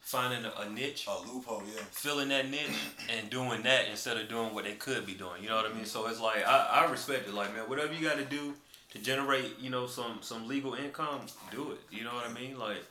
[0.00, 1.82] finding a, niche, A loophole, yeah.
[1.90, 2.70] filling that niche,
[3.16, 5.42] and doing that instead of doing what they could be doing.
[5.42, 5.84] You know what I mean?
[5.84, 7.34] So it's like I, I respect it.
[7.34, 8.54] Like man, whatever you got to do
[8.92, 11.78] to generate, you know, some some legal income, do it.
[11.96, 12.58] You know what I mean?
[12.58, 12.84] Like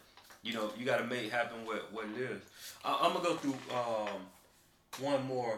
[0.44, 2.42] you know, you got to make happen what what it is.
[2.86, 4.22] I, I'm gonna go through um,
[4.98, 5.58] one more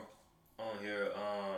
[0.60, 1.12] on here.
[1.16, 1.56] Um,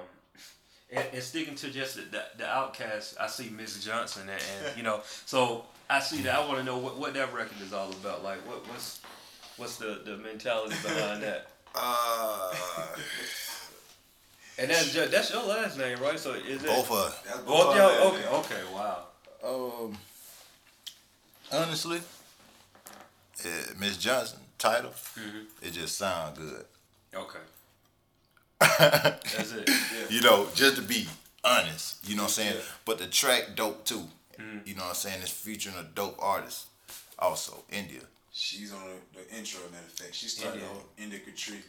[0.91, 4.77] and, and sticking to just the, the, the Outkast, I see Miss Johnson, and, and
[4.77, 6.35] you know, so I see that.
[6.35, 8.23] I want to know what, what that record is all about.
[8.23, 9.01] Like, what what's
[9.57, 11.47] what's the, the mentality behind that?
[11.75, 12.53] Uh,
[14.59, 16.19] And that's just, that's your last name, right?
[16.19, 18.13] So is it both of both y'all?
[18.13, 19.05] Okay, okay, wow.
[19.43, 19.97] um,
[21.51, 21.99] honestly,
[23.43, 25.45] eh, Miss Johnson title, Mhm.
[25.63, 26.65] it just sound good.
[27.15, 27.39] Okay,
[28.77, 29.69] that's it.
[30.09, 31.07] you know, just to be
[31.43, 32.55] honest, you know what I'm saying?
[32.55, 32.61] Yeah.
[32.85, 34.03] But the track dope too.
[34.39, 34.65] Mhm.
[34.67, 35.21] You know what I'm saying?
[35.21, 36.67] It's featuring a dope artist.
[37.19, 38.01] Also, India.
[38.31, 38.79] She's on
[39.13, 40.15] the, the intro, matter of fact.
[40.15, 40.69] She started India.
[40.69, 41.61] on India Tree.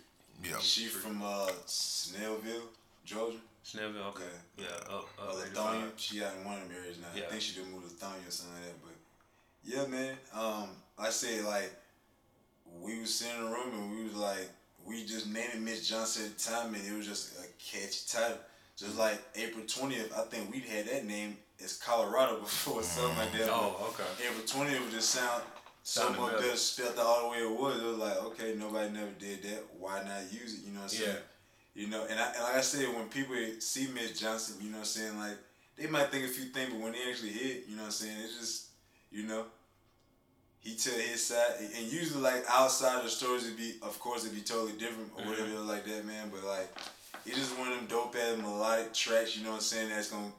[0.43, 0.59] Yeah.
[0.61, 2.63] She from uh, Snellville,
[3.05, 3.37] Georgia.
[3.65, 4.25] Snellville, okay.
[4.59, 5.91] Yeah, up, Uh, up Lithonia.
[5.97, 7.09] She out in one of them areas now.
[7.15, 7.25] Yeah.
[7.27, 8.83] I think she did move to Lithonia or something like that.
[8.83, 8.97] But
[9.65, 10.17] yeah, man.
[10.35, 11.71] Um, I said like
[12.81, 14.49] we was sitting in a room and we was like
[14.87, 18.05] we just named it Miss Johnson at the time and it was just a catchy
[18.09, 18.39] title.
[18.77, 23.19] Just like April twentieth, I think we'd had that name as Colorado before or something
[23.19, 23.49] like that.
[23.51, 24.27] Oh, okay.
[24.27, 25.43] April twentieth would just sound
[25.85, 26.57] so much better.
[26.57, 27.81] spelled out all the way it was.
[27.81, 29.65] It was like, okay, nobody never did that.
[29.79, 30.67] Why not use it?
[30.67, 31.17] You know what I'm saying?
[31.75, 34.79] You know, and, I, and like I said, when people see Miss Johnson, you know
[34.79, 35.37] what I'm saying, like
[35.77, 37.93] they might think a few things, but when they actually hit, you know what I'm
[37.93, 38.67] saying, it's just,
[39.11, 39.45] you know,
[40.65, 44.25] he tell his side, and usually like outside of the stories, it'd be, of course,
[44.25, 45.69] it'd be totally different or whatever Mm-hmm.
[45.69, 46.31] like that, man.
[46.33, 46.69] But like,
[47.27, 50.11] it's just one of them dope ass melodic tracks, you know what I'm saying, that's
[50.11, 50.33] gonna,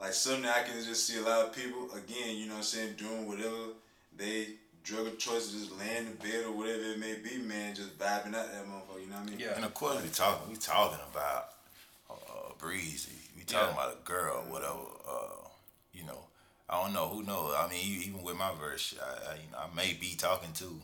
[0.00, 2.62] like something I can just see a lot of people again, you know what I'm
[2.64, 3.72] saying, doing whatever
[4.16, 4.48] they
[4.84, 8.34] drug of choice, just laying in bed or whatever it may be, man, just vibing
[8.34, 9.38] out that motherfucker, you know what I mean?
[9.38, 9.56] Yeah.
[9.56, 11.48] And of course, we talking we talking about
[12.10, 13.10] uh, breezy.
[13.36, 13.84] We talking Yeah.
[13.84, 14.74] about a girl, whatever.
[15.08, 15.48] Uh,
[15.92, 16.18] you know,
[16.68, 17.08] I don't know.
[17.08, 17.54] Who knows?
[17.56, 20.80] I mean, even with my verse, I, I, you know, I may be talking to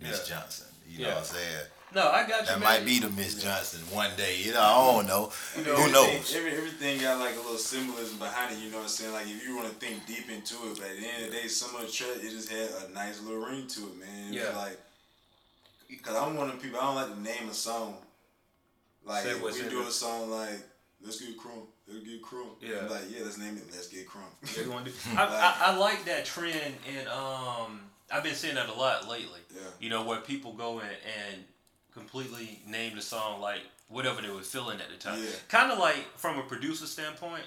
[0.00, 0.36] Miss Yeah.
[0.36, 0.66] Johnson.
[0.88, 1.66] You know what I'm saying?
[1.94, 2.46] No, I got you.
[2.46, 2.68] That man.
[2.80, 4.38] might be the Miss Johnson one day.
[4.42, 5.32] You know, I don't know.
[5.56, 6.34] You Who know, everything- knows?
[6.36, 8.62] Every, everything got like a little symbolism behind it.
[8.62, 9.12] You know what I'm saying?
[9.12, 11.36] Like if you want to think deep into it, but at the end of the
[11.36, 14.32] day, some of the track it just had a nice little ring to it, man.
[14.32, 14.56] It Yeah.
[14.56, 14.78] like,
[16.02, 16.78] cause I'm one of them people.
[16.78, 17.96] I don't like to name a song.
[19.04, 19.72] Like Say if we it.
[19.88, 20.60] a song like
[21.02, 22.56] Let's Get Crunk, Let's Get Crunk.
[22.60, 22.80] Yeah.
[22.82, 24.32] I'm like yeah, let's name it Let's Get Crunk.
[24.56, 25.24] Yeah, you wanna I,
[25.66, 27.80] I, I like that trend, and um,
[28.12, 29.40] I've been seeing that a lot lately.
[29.54, 29.62] Yeah.
[29.80, 31.44] You know, where people go in and
[31.92, 35.18] completely name the song like whatever they were feeling at the time.
[35.22, 35.30] Yeah.
[35.48, 37.44] Kind of like from a producer standpoint,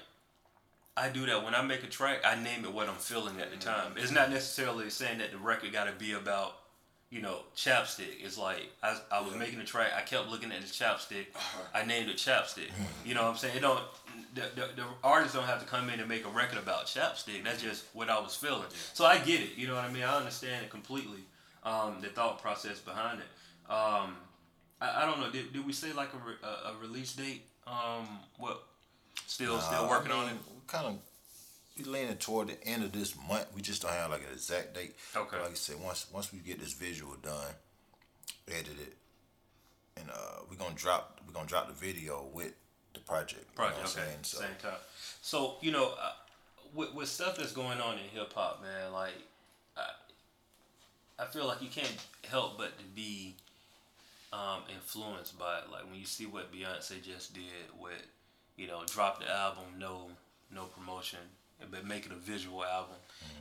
[0.98, 2.22] I do that when I make a track.
[2.26, 3.70] I name it what I'm feeling at the Mm-hmm.
[3.70, 3.94] time.
[3.98, 6.54] It's not necessarily saying that the record got to be about.
[7.12, 8.24] You know, chapstick.
[8.24, 9.40] It's like I, I was Yeah.
[9.40, 9.92] making a track.
[9.96, 11.28] I kept looking at the chapstick.
[11.36, 11.62] Uh-huh.
[11.74, 12.70] I named it chapstick.
[13.06, 13.58] You know what I'm saying?
[13.58, 13.84] It don't
[14.34, 17.44] the, the, the artists don't have to come in and make a record about chapstick.
[17.44, 18.64] That's just what I was feeling.
[18.94, 19.58] So I get it.
[19.58, 20.04] You know what I mean?
[20.04, 21.20] I understand it completely.
[21.64, 23.72] Um, the thought process behind it.
[23.72, 24.16] Um,
[24.80, 25.30] I, I don't know.
[25.30, 27.44] Did, did we say like a, re, a, a release date?
[27.68, 28.64] Um, what?
[29.28, 30.36] Still still working I on it.
[30.68, 30.96] Kind of
[31.86, 33.48] we leaning toward the end of this month.
[33.54, 34.96] We just don't have like an exact date.
[35.16, 35.28] Okay.
[35.32, 37.54] But like I said, once once we get this visual done,
[38.48, 38.94] edited,
[39.98, 42.54] and uh, we're gonna drop we're gonna drop the video with
[42.94, 43.46] the project.
[43.58, 43.98] you know Project.
[43.98, 44.16] okay.
[44.22, 44.80] So, Same time.
[45.22, 46.12] So you know, uh,
[46.74, 49.14] with with stuff that's going on in hip hop, man, like
[49.78, 51.96] I, I feel like you can't
[52.30, 53.36] help but to be
[54.34, 55.72] um, influenced by it.
[55.72, 57.44] Like when you see what Beyonce just did
[57.80, 58.06] with,
[58.56, 60.08] you know, drop the album, no
[60.54, 61.20] no promotion,
[61.70, 62.96] but make it a visual album.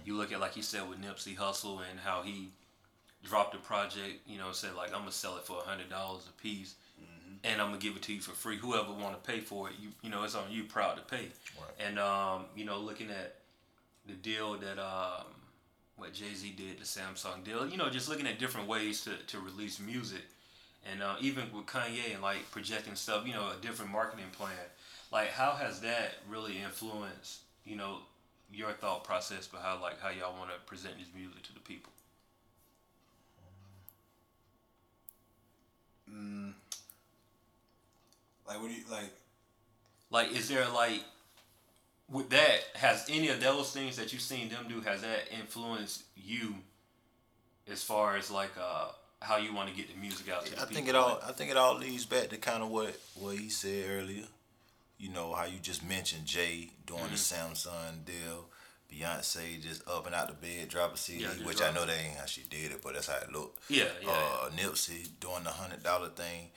[0.04, 2.50] You look at like you said with Nipsey Hussle and how he
[3.24, 6.28] dropped a project, you know, said like I'm gonna sell it for a hundred dollars
[6.28, 6.74] a piece,
[7.44, 8.56] and I'm gonna give it to you for free.
[8.56, 10.64] Whoever want to pay for it, you you know, it's on you.
[10.64, 11.26] Proud to pay.
[11.58, 11.86] Right.
[11.86, 13.36] And um, you know, looking at
[14.06, 15.26] the deal that um,
[15.96, 17.68] what Jay Z did, the Samsung deal.
[17.68, 20.22] You know, just looking at different ways to, to release music,
[20.90, 23.26] and uh, even with Kanye and like projecting stuff.
[23.26, 24.52] You know, a different marketing plan.
[25.12, 27.98] Like, how has that really influenced you know
[28.52, 31.92] your thought process behind like how y'all want to present this music to the people?
[36.12, 36.52] Mm.
[38.46, 39.12] Like what do you like?
[40.10, 41.02] Like, is there like
[42.10, 46.02] with that has any of those things that you've seen them do has that influenced
[46.16, 46.56] you
[47.70, 48.88] as far as like uh
[49.22, 50.74] how you want to get the music out to the I people?
[50.74, 51.20] think it all.
[51.24, 54.24] I think it all leads back to kind of what what he said earlier.
[55.00, 57.52] You know how you just mentioned Jay doing the Mm-hmm.
[57.52, 58.44] Samsung deal,
[58.92, 61.96] Beyonce just up and out the bed, drop a CD, Yeah, which I know that
[61.96, 63.58] ain't how she did it, but that's how it looked.
[63.70, 64.10] Yeah, yeah.
[64.10, 66.50] Uh, Nipsey doing the hundred dollar thing,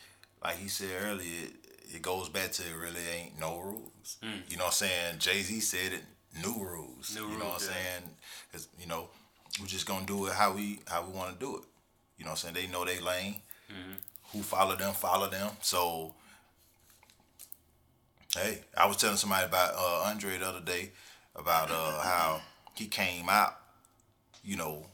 [0.43, 1.53] like he said earlier, it,
[1.95, 4.17] it goes back to it really ain't no rules.
[4.49, 5.19] You know what I'm saying?
[5.19, 6.03] Jay Z said it,
[6.43, 7.11] new rules.
[7.11, 7.21] Mm.
[7.21, 7.73] New you know what I'm yeah.
[7.75, 8.09] saying?
[8.53, 9.07] It's, you know,
[9.61, 11.63] we're just gonna do it how we how we want to do it.
[12.17, 12.55] You know what I'm saying?
[12.55, 13.35] They know they lane.
[14.31, 15.51] Who follow them, follow them.
[15.61, 16.13] So,
[18.35, 20.91] hey, I was telling somebody about uh, Andre the other day
[21.35, 22.41] about uh, how
[22.75, 23.55] he came out,
[24.43, 24.85] you know,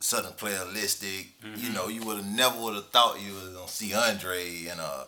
[0.00, 1.26] Southern playalistic.
[1.56, 4.78] You know, you would have never would have thought you was gonna see Andre in
[4.78, 5.06] a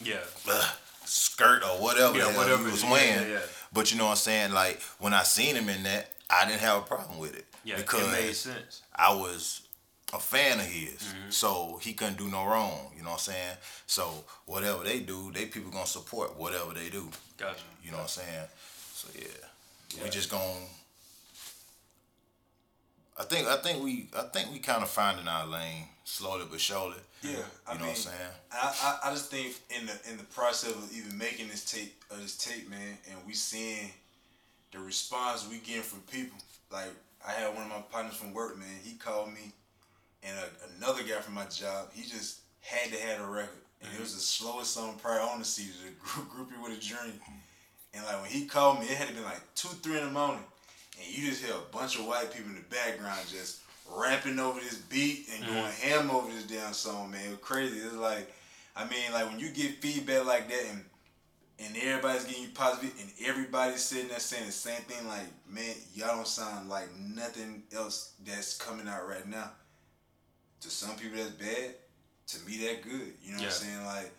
[0.00, 0.16] Yeah.
[0.48, 0.68] uh,
[1.04, 3.28] skirt or whatever Yeah, whatever he was wearing.
[3.30, 3.40] yeah, yeah.
[3.72, 4.52] But you know what I'm saying?
[4.52, 7.76] Like when I seen him in that, I didn't have a problem with it Yeah.
[7.76, 8.82] because it made sense.
[8.94, 9.60] I was
[10.12, 10.94] a fan of his.
[10.94, 11.30] Mm-hmm.
[11.30, 12.90] So he couldn't do no wrong.
[12.96, 13.56] You know what I'm saying?
[13.86, 17.08] So whatever they do, they people gonna support whatever they do.
[17.36, 17.62] Gotcha.
[17.84, 18.48] You know what I'm saying?
[18.92, 20.42] So yeah, we just gonna.
[23.18, 26.60] I think I think we I think we kind of finding our lane slowly but
[26.60, 26.94] surely.
[27.22, 28.32] Yeah, I You know mean, what I'm saying?
[28.52, 32.02] I, I, I just think in the in the process of even making this tape
[32.10, 33.90] of this tape, man, and we seeing
[34.72, 36.38] the response we getting from people.
[36.70, 36.90] Like
[37.26, 38.68] I had one of my partners from work, man.
[38.84, 39.52] He called me,
[40.22, 41.88] and a, another guy from my job.
[41.92, 43.50] He just had to have a record,
[43.82, 47.20] and it was the slowest song prior on the the group, groupie with a dream.
[47.94, 50.10] And like when he called me, it had to been like two, three in the
[50.10, 50.44] morning,
[50.98, 53.60] and you just hear a bunch of white people in the background just
[53.94, 55.54] rapping over this beat and mm-hmm.
[55.54, 57.24] going ham over this damn song, man.
[57.26, 57.78] It was crazy.
[57.78, 58.30] It's like,
[58.76, 60.84] I mean, like when you get feedback like that and
[61.60, 65.74] and everybody's getting you positive and everybody's sitting there saying the same thing, like, man,
[65.92, 69.50] y'all don't sound like nothing else that's coming out right now.
[70.62, 71.74] To some people that's bad,
[72.28, 73.12] to me that good.
[73.22, 73.84] You know what I'm saying?
[73.84, 74.10] Like,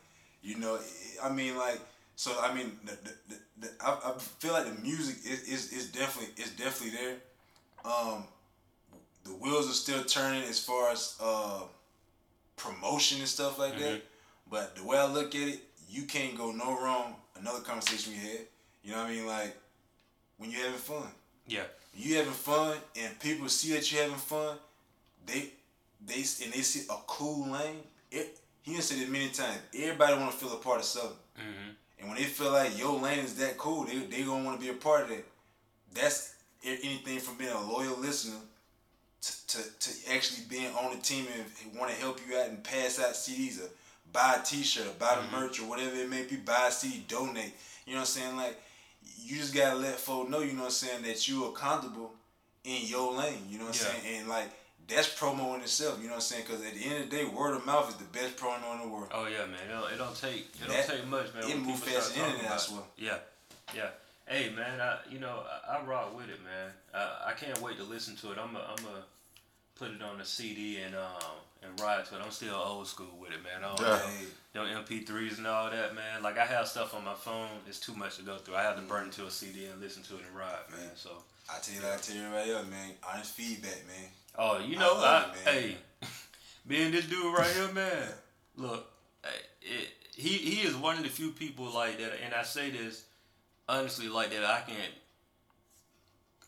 [0.41, 0.79] you know,
[1.23, 1.79] I mean, like,
[2.15, 2.91] so I mean, the,
[3.27, 7.15] the, the, I, I feel like the music is, is, is definitely is definitely there.
[7.83, 8.23] Um,
[9.25, 11.61] the wheels are still turning as far as uh,
[12.55, 14.01] promotion and stuff like that.
[14.49, 17.15] But the way I look at it, you can't go no wrong.
[17.37, 18.39] Another conversation we had,
[18.83, 19.25] you know what I mean?
[19.27, 19.55] Like
[20.37, 21.07] when you're having fun,
[21.47, 21.63] Yeah.
[21.95, 24.57] you having fun, and people see that you're having fun,
[25.25, 25.51] they
[26.05, 27.83] they and they see a cool lane.
[28.11, 29.59] It, he said it many times.
[29.75, 31.17] Everybody want to feel a part of something.
[31.37, 31.69] Mm-hmm.
[31.99, 34.65] And when they feel like your lane is that cool, they they gonna want to
[34.65, 35.25] be a part of it.
[35.93, 38.37] That's anything from being a loyal listener
[39.21, 42.63] to, to, to actually being on the team and want to help you out and
[42.63, 43.69] pass out CDs or
[44.11, 46.37] buy a T-shirt or buy the merch or whatever it may be.
[46.37, 47.53] Buy a CD, donate.
[47.85, 48.37] You know what I'm saying?
[48.37, 48.61] Like
[49.21, 50.39] you just gotta let folk know.
[50.39, 52.11] You know what I'm saying that you are comfortable
[52.63, 53.43] in your lane.
[53.49, 54.19] You know what I'm saying?
[54.19, 54.49] And like
[54.89, 55.97] that's promo in itself.
[55.99, 56.43] You know what I'm saying?
[56.47, 58.81] Because at the end of the day, word of mouth is the best promo in
[58.81, 59.09] the world.
[59.13, 59.59] Oh yeah, man.
[59.67, 61.43] It don't, it don't take it That- don't take much, man.
[61.43, 62.81] it when move people faster start than internet, I swear.
[62.97, 63.17] Yeah,
[63.75, 63.89] yeah.
[64.27, 66.71] Hey man, I you know I, I rock with it, man.
[66.93, 68.37] I, I can't wait to listen to it.
[68.37, 69.03] I'm a, I'm a
[69.75, 72.21] put it on the CD and um and ride to it.
[72.23, 73.63] I'm still old school with it, man.
[73.63, 73.99] I don't Yeah.
[73.99, 74.25] Hey,
[74.55, 76.21] MP3s and all that, man.
[76.23, 77.49] Like I have stuff on my phone.
[77.67, 78.55] It's too much to go through.
[78.55, 80.91] I have to burn it to a CD and listen to it and ride, man.
[80.95, 81.09] So.
[81.51, 82.91] I tell you like I tell everybody else, man.
[83.11, 84.09] Honest feedback, man.
[84.37, 85.53] Oh, you know, I, man.
[85.53, 85.75] hey,
[86.67, 88.07] being this dude right here, man.
[88.55, 88.85] Look,
[89.23, 89.27] eh,
[89.61, 93.05] it, he he is one of the few people like that, and I say this
[93.69, 94.43] honestly, like that.
[94.43, 94.75] I can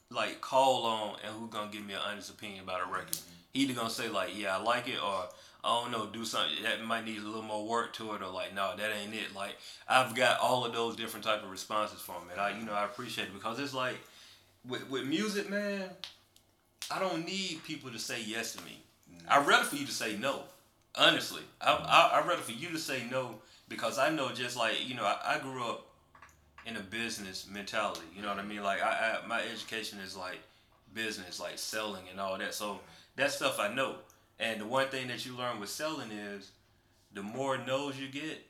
[0.09, 3.17] like call on and who gonna give me an honest opinion about a record.
[3.53, 5.29] He either gonna say like, yeah, I like it, or
[5.63, 8.27] I don't know, do something that might need a little more work to it, or
[8.27, 9.35] like, no, that ain't it.
[9.35, 9.55] Like
[9.87, 12.39] I've got all of those different type of responses from it.
[12.39, 13.97] I you know I appreciate it because it's like
[14.67, 15.89] with with music, man.
[16.93, 18.81] I don't need people to say yes to me.
[19.27, 20.41] I'd rather for you to say no.
[20.95, 23.35] Honestly, I, I I'd rather for you to say no
[23.69, 25.87] because I know just like you know I, I grew up
[26.65, 28.01] in a business mentality.
[28.15, 28.63] You know what I mean?
[28.63, 30.39] Like I, I my education is like
[30.93, 32.53] business, like selling and all that.
[32.53, 32.79] So
[33.15, 33.95] that stuff I know.
[34.39, 36.51] And the one thing that you learn with selling is
[37.13, 38.43] the more no's you get,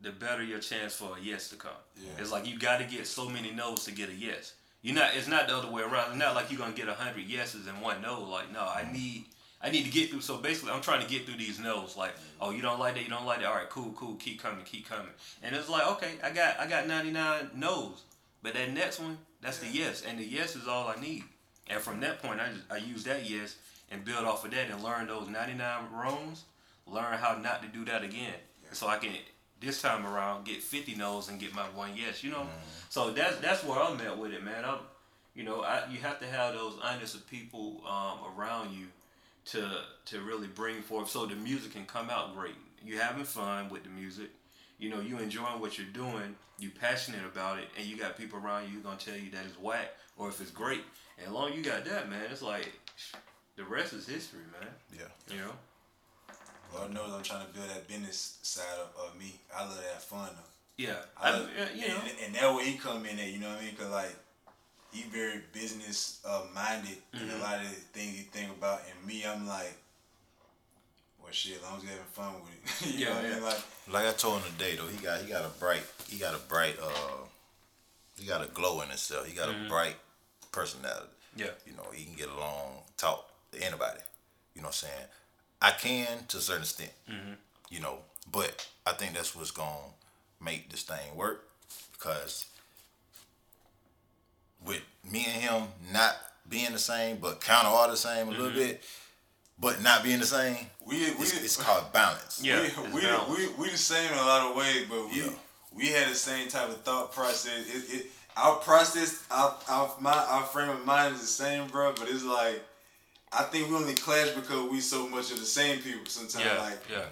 [0.00, 1.72] the better your chance for a yes to come.
[1.96, 2.10] Yeah.
[2.18, 4.54] It's like you got to get so many no's to get a yes.
[4.82, 5.14] You not.
[5.14, 6.10] It's not the other way around.
[6.10, 8.22] It's not like you're gonna get a hundred yeses and one no.
[8.22, 8.92] Like no, I mm.
[8.92, 9.24] need.
[9.62, 10.20] I need to get through.
[10.20, 11.96] So basically, I'm trying to get through these no's.
[11.96, 12.20] Like, mm.
[12.40, 13.02] oh, you don't like that.
[13.02, 13.48] You don't like that.
[13.48, 14.14] All right, cool, cool.
[14.16, 15.08] Keep coming, keep coming.
[15.42, 18.02] And it's like, okay, I got, I got 99 no's,
[18.42, 21.24] but that next one, that's the yes, and the yes is all I need.
[21.68, 23.56] And from that point, I just, I use that yes
[23.90, 26.44] and build off of that and learn those 99 wrongs.
[26.86, 28.34] Learn how not to do that again,
[28.72, 29.10] so I can
[29.66, 32.22] this time around get 50 no's and get my one yes.
[32.22, 32.46] You know,
[32.88, 34.64] so that's that's where I'm at with it, man.
[34.64, 34.78] I'm,
[35.34, 38.86] you know, I, you have to have those honest people um, around you
[39.46, 42.54] to to really bring forth so the music can come out great.
[42.84, 44.30] You having fun with the music,
[44.78, 48.38] you know, you enjoying what you're doing, you passionate about it, and you got people
[48.38, 50.82] around you gonna tell you that it's whack or if it's great.
[51.22, 52.70] And long you got that, man, it's like
[53.56, 54.70] the rest is history, man.
[54.96, 55.34] Yeah.
[55.34, 55.52] You know.
[56.76, 59.34] Lord knows I'm trying to build that business side of, of me.
[59.54, 60.84] I love to have fun though.
[60.84, 60.96] Yeah.
[61.20, 62.00] I I, love, yeah, you know.
[62.02, 63.74] and, and that way he come in at, you know what I mean?
[63.76, 64.14] Cause like,
[64.92, 68.80] he very business uh, minded in a lot of the things he think about.
[68.88, 69.74] And me, I'm like,
[71.22, 73.30] well, shit, as long as you having fun with it, you Yeah, know what I
[73.34, 73.42] mean?
[73.42, 73.62] Like,
[73.92, 76.38] Like I told him today though, he got he got a bright he got a
[76.38, 77.24] bright uh
[78.18, 79.26] he got a glow in himself.
[79.26, 79.96] He got a bright
[80.52, 81.08] personality.
[81.36, 81.46] Yeah.
[81.66, 84.00] You know, he can get along, talk to anybody.
[84.54, 85.06] You know what I'm saying?
[85.66, 86.92] I can to a certain extent.
[87.10, 87.32] Mm-hmm.
[87.70, 87.98] You know,
[88.30, 89.90] but I think that's what's gonna
[90.40, 91.48] make this thing work
[91.92, 92.46] because
[94.64, 95.62] with me and him
[95.92, 96.14] not
[96.48, 98.58] being the same, but kind of are the same a little mm-hmm.
[98.58, 98.84] bit,
[99.58, 100.56] but not being the same.
[100.86, 102.40] we, we, It's, it's called balance.
[102.42, 103.58] Yeah, we, it's we, balanced.
[103.58, 105.30] we, we the same in a lot of ways, but we Yeah.
[105.74, 107.66] we had the same type of thought process.
[107.66, 108.06] It, it
[108.36, 111.92] our process, our, our my our frame of mind is the same, bro.
[111.98, 112.62] But it's like
[113.38, 116.06] I think we only clash because we so much of the same people.
[116.06, 116.58] Sometimes, Yeah.
[116.62, 117.04] like yeah.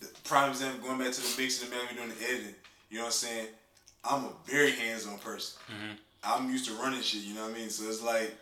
[0.00, 2.54] the prime example, going back to the mixing and man, we doing the editing.
[2.90, 3.46] You know what I'm saying?
[4.04, 5.58] I'm a very hands-on person.
[5.70, 5.92] Mm-hmm.
[6.24, 7.22] I'm used to running shit.
[7.22, 7.70] You know what I mean?
[7.70, 8.34] So it's like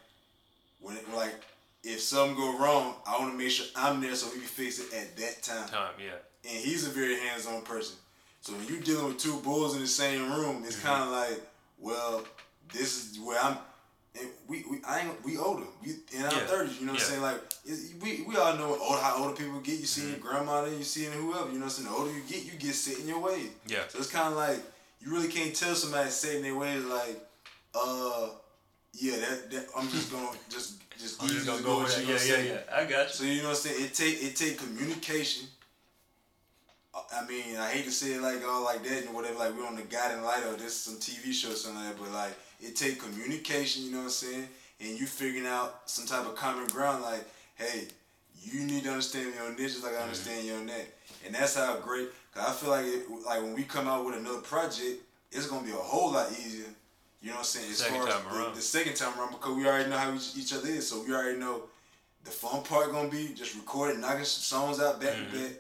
[0.81, 1.35] when it, like
[1.85, 4.81] if something go wrong, I want to make sure I'm there so we can fix
[4.81, 5.95] it at that time Time.
[5.99, 6.51] Yeah.
[6.51, 7.97] and he's a very hands-on person.
[8.43, 11.41] So when you're dealing with two bulls in the same room, it's kind of like,
[11.78, 12.24] well,
[12.72, 13.57] this is where I'm.
[14.18, 15.64] And we we I ain't, we older.
[15.84, 16.46] We in our Yeah.
[16.46, 16.80] thirties.
[16.80, 17.06] You know what Yeah.
[17.06, 17.22] I'm saying?
[17.22, 17.40] Like
[18.02, 19.78] we we all know old, how older people get.
[19.78, 21.46] You see your grandmother, you see whoever.
[21.52, 21.88] You know what I'm saying?
[21.88, 23.50] The older you get, you get set in your ways.
[23.66, 23.86] Yeah.
[23.88, 24.58] So it's kind of like
[25.00, 26.84] you really can't tell somebody set in their ways.
[26.84, 27.20] Like,
[27.74, 28.30] uh,
[28.94, 32.00] yeah, that, that I'm just gonna just just I'm easy just gonna to go with
[32.00, 32.06] you.
[32.06, 32.76] know Yeah, yeah, yeah.
[32.76, 33.14] I got you.
[33.14, 33.84] So you know what I'm saying?
[33.84, 35.46] It take it take communication.
[37.14, 39.38] I mean, I hate to say it like all like that and whatever.
[39.38, 42.02] Like we're on the guiding light or this some TV show or something like that.
[42.02, 43.84] But like it take communication.
[43.84, 44.48] You know what I'm saying?
[44.80, 47.02] And you figuring out some type of common ground.
[47.02, 47.84] Like, hey,
[48.42, 50.86] you need to understand me on this just like I understand you on that.
[51.26, 52.08] And that's how great.
[52.34, 55.02] Cause I feel like it, like when we come out with another project,
[55.32, 56.66] it's gonna be a whole lot easier.
[57.20, 57.70] You know what I'm saying?
[57.70, 58.14] As Second far as
[58.48, 60.88] the- the second time around because we already know how each, each other is.
[60.88, 61.64] So we already know
[62.24, 65.32] the fun part gonna be just recording, knocking s- songs out back Mm-hmm.
[65.32, 65.52] to back,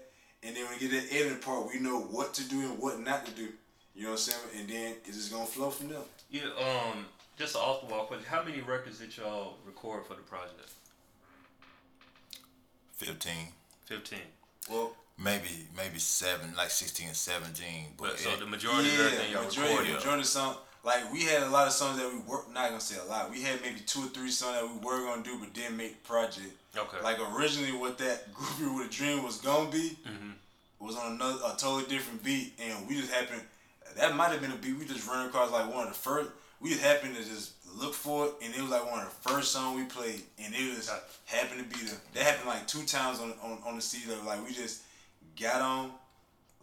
[0.44, 2.98] and then when we get the editing part, we know what to do and what
[3.00, 3.48] not to do.
[3.94, 4.38] You know what I'm saying?
[4.56, 5.98] And then it's just gonna flow from there.
[6.30, 6.42] Yeah.
[6.58, 7.06] Um.
[7.38, 8.26] Just an off the wall question.
[8.28, 10.70] How many records did y'all record for the project?
[12.96, 13.48] Fifteen.
[13.86, 14.20] Fifteen.
[14.70, 17.86] Well, Maybe maybe seven, like sixteen and seventeen.
[17.98, 19.94] But But so it- the majority of everything y'all majority, recorded.
[19.96, 20.56] majority of song.
[20.82, 23.30] Like we had a lot of songs that we were not gonna say a lot.
[23.30, 26.02] We had maybe two or three songs that we were gonna do, but didn't make
[26.02, 26.52] the project.
[26.74, 27.00] Okay.
[27.02, 30.32] Like originally, what that Groupie with a Dream was gonna be Mhm.
[30.78, 33.42] was on another a totally different beat, and we just happened.
[33.96, 36.30] That might have been a beat we just ran across like one of the first.
[36.60, 39.28] We just happened to just look for it, and it was like one of the
[39.30, 41.02] first songs we played, and it was Gotcha.
[41.24, 41.96] happened to be the.
[42.14, 44.12] That happened like two times on on, on the CD.
[44.26, 44.82] Like we just
[45.40, 45.90] got on,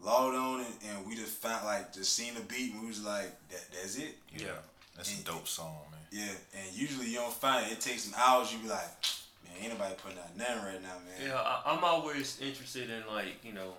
[0.02, 3.04] logged on, and, and we just found like just seen the beat, and we was
[3.04, 4.16] like, that that's it.
[4.36, 4.48] yeah,
[4.96, 6.00] that's a dope song, man.
[6.10, 7.72] Yeah, and usually you don't find it.
[7.72, 8.52] It takes some hours.
[8.52, 8.88] You be like,
[9.44, 11.28] man, ain't nobody putting out nothing right now, man.
[11.28, 13.72] Yeah, I, I'm always interested in like you know,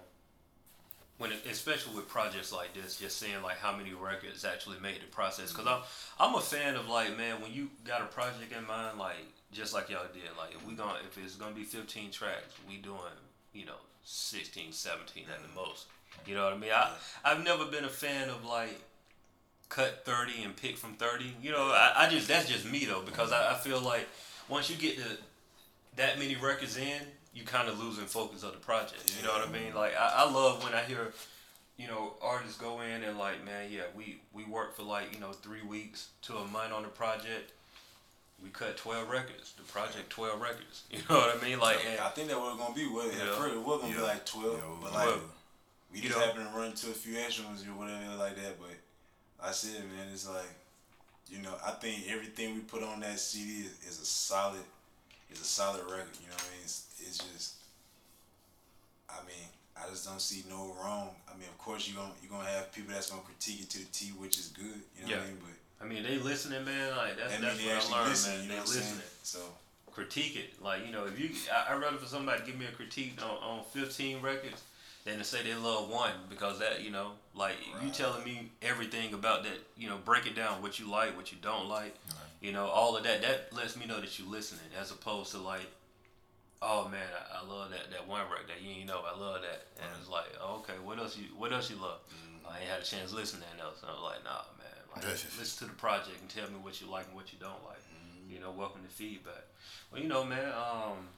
[1.20, 5.01] when it, especially with projects like this, just seeing like how many records actually made
[5.01, 5.51] the process.
[5.51, 5.82] Cause I'm
[6.20, 9.17] I'm a fan of like man, when you got a project in mind, like
[9.51, 12.78] just like y'all did, like if we gonna if it's gonna be 15 tracks, we
[12.78, 12.97] doing
[13.53, 15.86] you know 16, 17 at the most.
[16.26, 16.72] You know what I mean?
[16.72, 16.91] I
[17.24, 18.80] I've never been a fan of like
[19.67, 21.36] cut 30 and pick from 30.
[21.41, 24.07] You know, I, I just that's just me though because I, I feel like
[24.47, 25.17] once you get to
[25.97, 27.01] that many records in,
[27.34, 29.14] you kind of losing focus of the project.
[29.20, 29.74] You know what I mean?
[29.74, 31.14] Like I, I love when I hear,
[31.78, 35.20] you know, artists go in and like, man, yeah, we we work for like you
[35.20, 37.52] know three weeks to a month on the project.
[38.44, 39.54] We cut twelve records.
[39.58, 40.84] The project twelve records.
[40.92, 41.60] You know what I mean?
[41.60, 43.24] Like, and, I think that was gonna be what Yeah.
[43.24, 45.20] at first it was gonna be like twelve, Yeah, but like was.
[45.92, 46.26] we You just know.
[46.26, 48.56] happened to run into a few extra ones or whatever like that.
[48.60, 48.78] But
[49.46, 50.50] I said, man, it's like
[51.30, 54.64] you know, I think everything we put on that CD is, is a solid,
[55.32, 56.10] is a solid record.
[56.20, 56.64] You know what I mean?
[56.64, 57.55] It's, it's just,
[59.10, 61.10] I mean, I just don't see no wrong.
[61.28, 63.80] I mean, of course you gonna you gonna have people that's gonna critique it to
[63.80, 64.66] the T, which is good.
[64.95, 65.26] You know what I Yeah.
[65.26, 65.38] mean?
[65.41, 66.95] But I mean, they listening, man.
[66.95, 68.32] Like that's that that's what I learned, listen.
[68.32, 68.43] man.
[68.43, 69.01] You They know what I'm listening.
[69.24, 69.39] So
[69.91, 70.62] critique it.
[70.62, 73.20] Like, you know, if you, I, I'd rather for somebody to give me a critique
[73.22, 73.30] on,
[73.60, 74.62] on 15 records
[75.05, 79.14] than to say they love one because that, you know, like you telling me everything
[79.14, 81.95] about that, you know, break it down, what you like, what you don't like,
[82.41, 85.38] you know, all of that, that lets me know that you listening as opposed to
[85.39, 85.66] like,
[86.62, 89.41] oh man, I, I love that, that one record that you ain't know, I love
[89.41, 89.68] that.
[89.80, 91.99] And it's like, okay, what else you, what else you love?
[92.10, 92.47] Mm-hmm.
[92.47, 93.82] I ain't had a chance to listen to anything else.
[93.82, 95.05] And I was like, nah, man, like,
[95.38, 97.80] listen to the project and tell me what you like and what you don't like.
[97.80, 98.34] Mm-hmm.
[98.34, 99.47] You know, welcome to feedback.
[99.91, 100.51] Well, you know, man.
[100.51, 101.10] Um,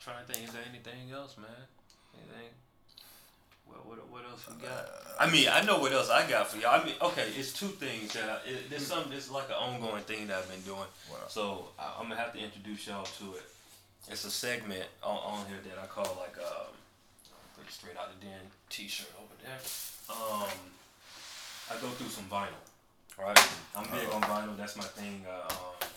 [0.00, 1.50] trying to think, is there anything else, man?
[2.16, 2.50] Anything?
[3.66, 4.72] What, what, what else we got?
[4.72, 6.80] Uh, I mean, I know what else I got for y'all.
[6.80, 9.12] I mean, okay, it's two things that I, it, there's something.
[9.12, 10.88] It's like an ongoing thing that I've been doing.
[11.10, 11.16] Wow.
[11.28, 13.42] So I, I'm gonna have to introduce y'all to it.
[14.10, 16.72] It's a segment on, on here that I call like um,
[17.68, 18.40] straight out the den
[18.70, 19.58] T-shirt over there.
[20.08, 20.48] Um,
[21.70, 22.64] I go through some vinyl,
[23.18, 23.38] right?
[23.76, 24.56] I'm big on vinyl.
[24.56, 25.24] That's my thing.
[25.28, 25.88] Uh, um,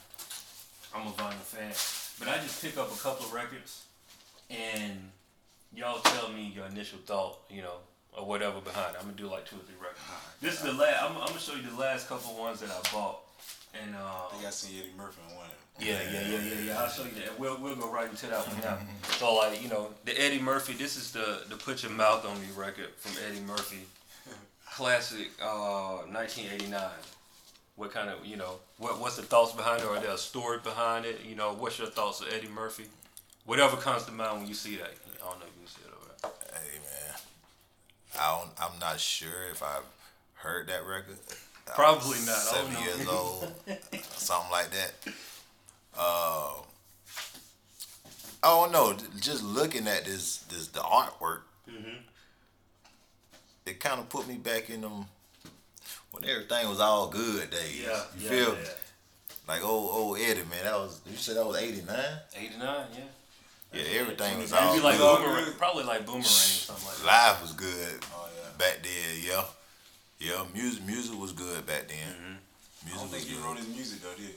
[0.93, 1.71] I'm a vinyl fan,
[2.19, 3.85] but I just pick up a couple of records,
[4.49, 5.09] and
[5.73, 7.75] y'all tell me your initial thought, you know,
[8.17, 8.97] or whatever behind it.
[8.99, 10.01] I'm gonna do like two or three records.
[10.41, 11.01] This is the last.
[11.01, 13.21] I'm, I'm gonna show you the last couple ones that I bought,
[13.73, 15.47] and uh, I think I seen Eddie Murphy in one
[15.81, 16.79] yeah, yeah, yeah, yeah, yeah.
[16.79, 17.39] I'll show you that.
[17.39, 18.77] We'll we'll go right into that one now.
[19.17, 20.73] So like you know, the Eddie Murphy.
[20.73, 23.79] This is the the Put Your Mouth on Me record from Eddie Murphy,
[24.71, 26.81] classic, uh, 1989.
[27.75, 29.87] What kind of you know what what's the thoughts behind it?
[29.87, 31.21] Or there a story behind it?
[31.27, 32.85] You know, what's your thoughts of Eddie Murphy?
[33.45, 34.91] Whatever comes to mind when you see that.
[35.23, 36.59] I don't know if you see it over there.
[36.59, 37.19] Hey man,
[38.19, 39.85] I don't, I'm not sure if I've
[40.35, 41.17] heard that record.
[41.67, 42.37] Probably not.
[42.37, 43.51] Seven years old,
[44.15, 44.93] something like that.
[45.97, 46.53] Uh,
[48.43, 48.95] I don't know.
[49.19, 51.97] Just looking at this, this the artwork, Mm-hmm.
[53.65, 55.05] it kind of put me back in them
[56.11, 57.81] when everything was all good days.
[57.85, 58.69] Yeah, you yeah, feel yeah.
[59.47, 60.63] like old old Eddie man.
[60.63, 62.17] That was you said that was eighty nine.
[62.35, 62.59] 89,
[62.93, 62.99] yeah.
[63.73, 65.19] Yeah, everything was all like good.
[65.23, 67.05] boomerang, probably like boomerang or something like that.
[67.05, 68.49] Life was good Oh yeah.
[68.57, 69.43] back then, yeah.
[70.21, 71.97] Yeah, music music was good back then.
[71.97, 72.33] Mm-hmm.
[72.37, 73.43] I Music don't was think he good.
[73.45, 74.33] wrote his music though, did he?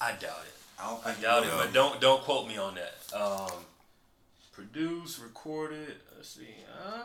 [0.00, 0.54] I doubt it.
[0.80, 2.94] I don't I doubt it, but don't don't quote me on that.
[3.18, 3.50] Um,
[4.52, 5.96] produced, recorded.
[6.16, 6.48] Let's see.
[6.82, 7.02] Uh,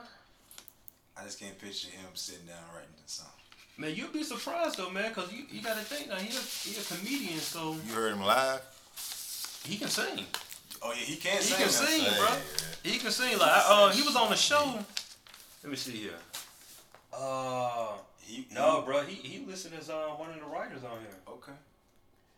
[1.17, 3.27] I just can't picture him sitting down writing the song.
[3.77, 6.15] man, you'd be surprised though, man, because you, you got to think now.
[6.15, 8.61] He a, he a comedian, so You heard him live?
[9.65, 10.25] he can sing.
[10.81, 11.57] Oh yeah, he can sing.
[11.63, 12.05] He sing.
[12.05, 12.05] can now.
[12.07, 12.91] sing, Hey, bro.
[12.91, 13.37] He can sing.
[13.37, 14.79] Like uh, he was on the show.
[15.63, 16.19] Let me see here.
[17.13, 17.89] Uh,
[18.23, 19.01] He, no, bro.
[19.01, 21.09] He he listed as uh, one of the writers on here.
[21.27, 21.51] Okay.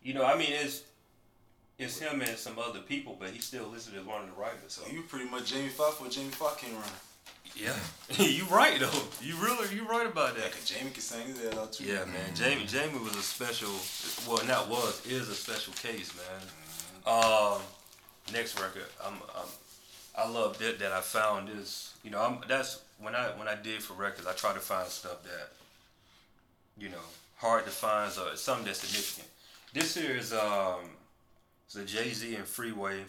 [0.01, 0.83] You know, I mean, it's
[1.79, 4.59] it's him and some other people, but he's still listed as one of the writers.
[4.67, 6.91] So So he pretty much Jamie Foxx before Jamie Foxx came around.
[7.55, 7.75] yeah,
[8.23, 9.01] you right though.
[9.21, 10.51] You really you right about Yeah, that.
[10.53, 11.83] 'cause Jamie can sing his ass out too.
[11.85, 12.33] Yeah, man.
[12.35, 13.69] Jamie Jamie was a special.
[14.27, 16.41] Well, not was is a special case, man.
[17.05, 17.61] Um,
[18.31, 19.47] next record, I'm, I'm
[20.15, 21.93] I love that that I found this.
[22.03, 24.87] You know, I'm that's when I when I dig for records, I try to find
[24.87, 25.49] stuff that
[26.77, 26.97] you know
[27.37, 29.27] hard to find, so it's something that's significant.
[29.73, 30.81] This here is um,
[31.65, 33.01] it's a Jay Z and Freeway.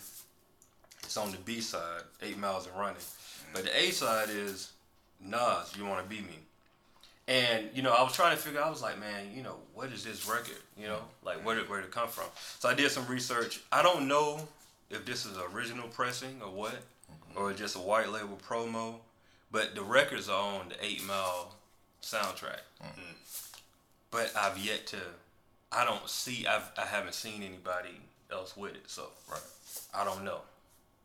[1.02, 2.96] It's on the B side, Eight Miles and Running,
[3.52, 4.72] but the A side is
[5.20, 5.74] Nas.
[5.76, 6.38] You want to be me.
[7.26, 8.62] And you know, I was trying to figure.
[8.62, 10.58] I was like, man, you know, what is this record?
[10.78, 12.26] You know, like where did where did it come from?
[12.58, 13.60] So I did some research.
[13.72, 14.46] I don't know
[14.90, 16.74] if this is original pressing or what,
[17.34, 18.96] or just a white label promo.
[19.50, 21.54] But the records are on the Eight Mile
[22.02, 22.60] soundtrack.
[24.14, 24.98] But I've yet to.
[25.72, 26.46] I don't see.
[26.46, 28.00] I've I haven't seen anybody
[28.30, 28.84] else with it.
[28.86, 29.40] So Right.
[29.92, 30.38] I don't know.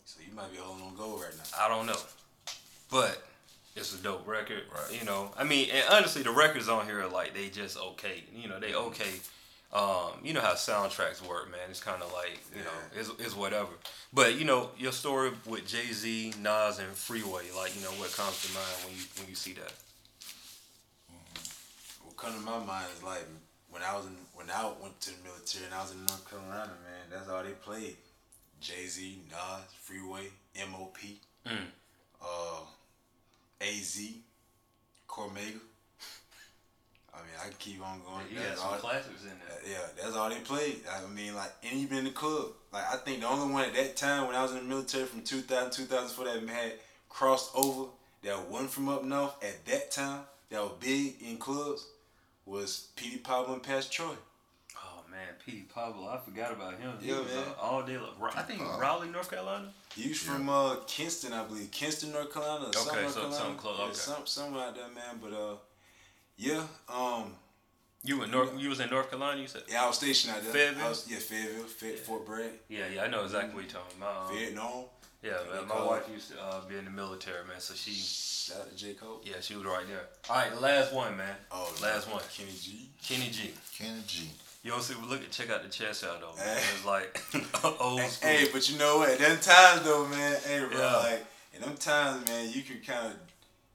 [0.05, 1.65] So you might be holding on gold right now.
[1.65, 1.97] I don't know.
[2.91, 3.23] But
[3.75, 4.61] it's a dope record.
[4.71, 4.99] Right.
[4.99, 8.23] You know, I mean, and honestly, the records on here are like they just okay.
[8.31, 9.19] You know, they okay.
[9.73, 11.61] Um, you know how soundtracks work, man.
[11.71, 13.69] It's kind of like you know, it's, it's whatever.
[14.13, 18.11] But you know, your story with Jay Z, Nas, and Freeway, like you know, what
[18.13, 19.73] comes to mind when you when you see that?
[22.21, 23.25] What come to my mind is like
[23.69, 26.29] when I was in when I went to the military and I was in North
[26.29, 27.05] Carolina, man.
[27.11, 27.95] That's all they played.
[28.59, 31.17] Jay Z, Nas, Freeway, M.O.P.
[31.47, 31.57] Mm.
[32.21, 32.59] uh,
[33.61, 34.17] A.Z.
[35.07, 35.59] Cormega.
[37.13, 38.25] I mean, I can keep on going.
[38.29, 39.71] You got That's some all- classics in there.
[39.71, 40.81] Yeah, that's all they played.
[40.91, 42.47] I mean, like, and even in the club.
[42.73, 45.05] Like, I think the only one at that time when I was in the military
[45.05, 46.73] from 2000, 2004 that had
[47.07, 47.89] crossed over,
[48.23, 51.85] that wasn't from up north at that time, that was big in clubs,
[52.49, 54.15] was Petey Pablo and Pastor Troy.
[54.77, 55.63] Oh man, P.
[55.73, 56.91] Pablo, I forgot about him.
[57.01, 57.43] He Yeah, was, man.
[57.57, 57.97] uh, all day.
[57.97, 59.71] Like, I think Raleigh, North Carolina.
[59.95, 61.69] He was from uh, Kinston, I believe.
[61.71, 62.67] Kinston, North Carolina.
[62.67, 63.39] Or something, Okay, North so- Carolina.
[63.43, 63.93] something close, Yeah, okay.
[63.93, 65.19] some, somewhere out there, man.
[65.21, 65.55] But, uh,
[66.37, 67.33] yeah, um,
[68.03, 68.57] You in North?
[68.57, 69.41] You was in North Carolina.
[69.41, 69.63] You said?
[69.69, 70.53] yeah, I was stationed out there.
[70.53, 70.85] Fayetteville?
[70.85, 73.97] I was, yeah, Fayetteville, Fay- Fort Bragg, Yeah, yeah, I know exactly what you're talking
[73.97, 74.29] about.
[74.31, 74.83] Um, Vietnam.
[75.21, 77.59] Yeah, man, my wife used to uh, be in the military, man.
[77.59, 78.93] So she, Shout out to J.
[78.93, 79.21] Cole.
[79.25, 80.05] yeah, she was right there.
[80.29, 81.35] All right, the last one, man.
[81.51, 82.21] Oh, Last one.
[82.35, 82.87] Kenny G.
[83.05, 83.51] Kenny G.
[83.77, 84.29] Kenny G.
[84.63, 84.93] You don't see?
[85.07, 86.35] Look at check out the chest out though.
[86.37, 86.45] Man.
[86.57, 86.63] Hey.
[86.73, 87.21] It's like
[87.81, 88.29] old school.
[88.29, 89.09] Hey, but you know what?
[89.09, 90.95] At them times though, man, hey, bro, Yeah.
[90.97, 93.13] like in them times, man, you can kind of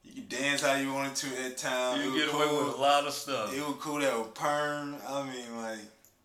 [0.03, 2.03] you can dance how you wanted to at that time.
[2.03, 3.55] You get away with a lot of stuff.
[3.57, 4.97] It was cool that was perm.
[5.09, 5.79] I mean, like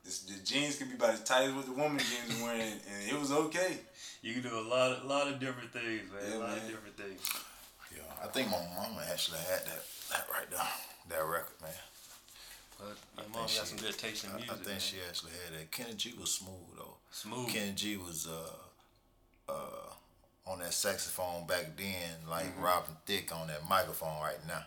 [0.03, 2.61] this, the jeans could be about as tight as what the woman jeans was wearing,
[2.61, 3.77] and it was okay.
[4.21, 6.21] You can do a lot, of, lot of different things, man.
[6.29, 7.21] Yeah, a lot of different things.
[7.95, 10.59] Yeah, I think my mama actually had that, that right there,
[11.09, 11.71] that record, man.
[12.77, 14.51] But your think mom got she- some good taste in I, music.
[14.51, 14.79] I think man.
[14.79, 15.71] she actually had that.
[15.71, 16.95] Kenny G was smooth though.
[17.11, 17.49] Smooth.
[17.49, 22.63] Kenny G was uh uh on that saxophone back then, like Mm-hmm.
[22.63, 24.63] Robin Thicke on that microphone right now.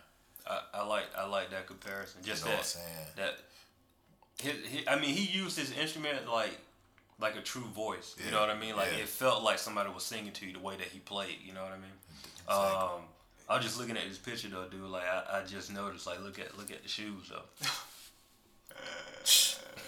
[0.47, 2.21] I, I like I like that comparison.
[2.23, 3.07] Just You know what that I'm saying?
[3.17, 3.33] that.
[4.41, 6.57] His, he, I mean, he used his instrument like
[7.19, 8.15] like a true voice.
[8.23, 8.75] You know what I mean?
[8.75, 9.03] Like yeah.
[9.03, 11.37] it felt like somebody was singing to you the way that he played.
[11.43, 11.91] You know what I mean?
[12.47, 13.01] Um,
[13.49, 14.81] I was just looking at this picture though, dude.
[14.81, 16.07] Like I, I just noticed.
[16.07, 17.67] Like look at look at the shoes though.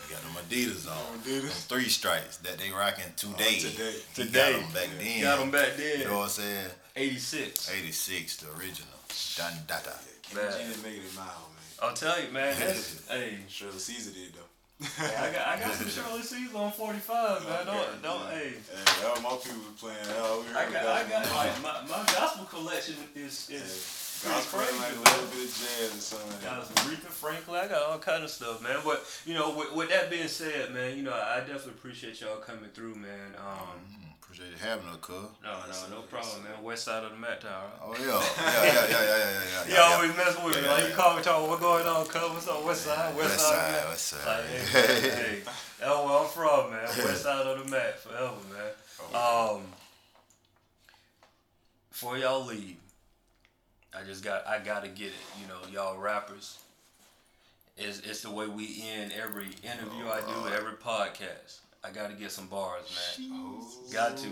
[0.07, 1.19] You got them Adidas on.
[1.19, 1.41] Adidas.
[1.41, 3.57] Them three stripes that they rocking today.
[3.57, 3.91] today.
[4.15, 4.51] He Today.
[4.51, 5.21] got them back then.
[5.21, 5.99] Got 'em back then.
[5.99, 6.69] You know what I'm saying?
[6.95, 7.71] Eighty six.
[7.71, 8.93] 86, the original.
[9.35, 9.93] Dun data.
[10.21, 11.89] Kenny G didn't make it in my house, man.
[11.89, 12.55] I'll tell you, man.
[12.59, 14.41] That's, hey, Shirley Caesar did though.
[14.81, 17.65] Hey, I got I got some Shirley Caesar on forty five, man.
[17.65, 18.53] Don't don't hey.
[18.73, 20.05] Hey, all my people was playing.
[20.15, 24.77] Hell, we I got I got like my, my gospel collection is is Gospel pretty
[24.79, 26.41] like a little bit of jazz or something.
[26.43, 27.61] Got some Aretha Franklin.
[27.63, 28.79] I got all kind of stuff, man.
[28.83, 32.37] But you know, with, with that being said, man, you know, I definitely appreciate y'all
[32.37, 33.35] coming through, man.
[33.37, 35.15] Um, Mm, Appreciate you having us, cuz.
[35.43, 36.61] no, no, no problem, man.
[36.63, 37.69] West side of the Met Tower.
[37.81, 38.05] Oh, yeah.
[38.05, 39.67] Yeah, yeah, yeah, yeah, yeah, yeah.
[39.67, 40.61] You yeah, always mess with me.
[40.63, 40.87] Yeah, Like yeah.
[40.89, 42.21] you call me talking, what going on, cuz?
[42.21, 43.15] What's up, West Side?
[43.15, 43.55] West, West Side.
[43.55, 43.89] side, man.
[43.89, 44.25] west side.
[44.25, 45.41] Like, hey, man, hey,
[45.79, 46.83] that's where I'm from, man.
[47.07, 48.71] West side of the Met, forever, man.
[49.13, 49.61] Um,
[51.91, 52.77] before y'all leave,
[53.97, 55.13] I just got, I gotta get it.
[55.41, 56.59] You know, y'all rappers.
[57.77, 61.59] It's, it's the way we end every interview I do, every podcast.
[61.85, 62.83] I gotta get some bars,
[63.19, 63.61] man.
[63.93, 64.27] Got to.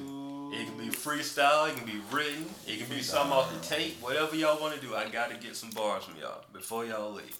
[0.54, 3.97] It can be freestyle, it can be written, it can be something off the tape,
[4.01, 4.95] whatever y'all want to do.
[4.95, 7.38] I gotta get some bars from y'all before y'all leave.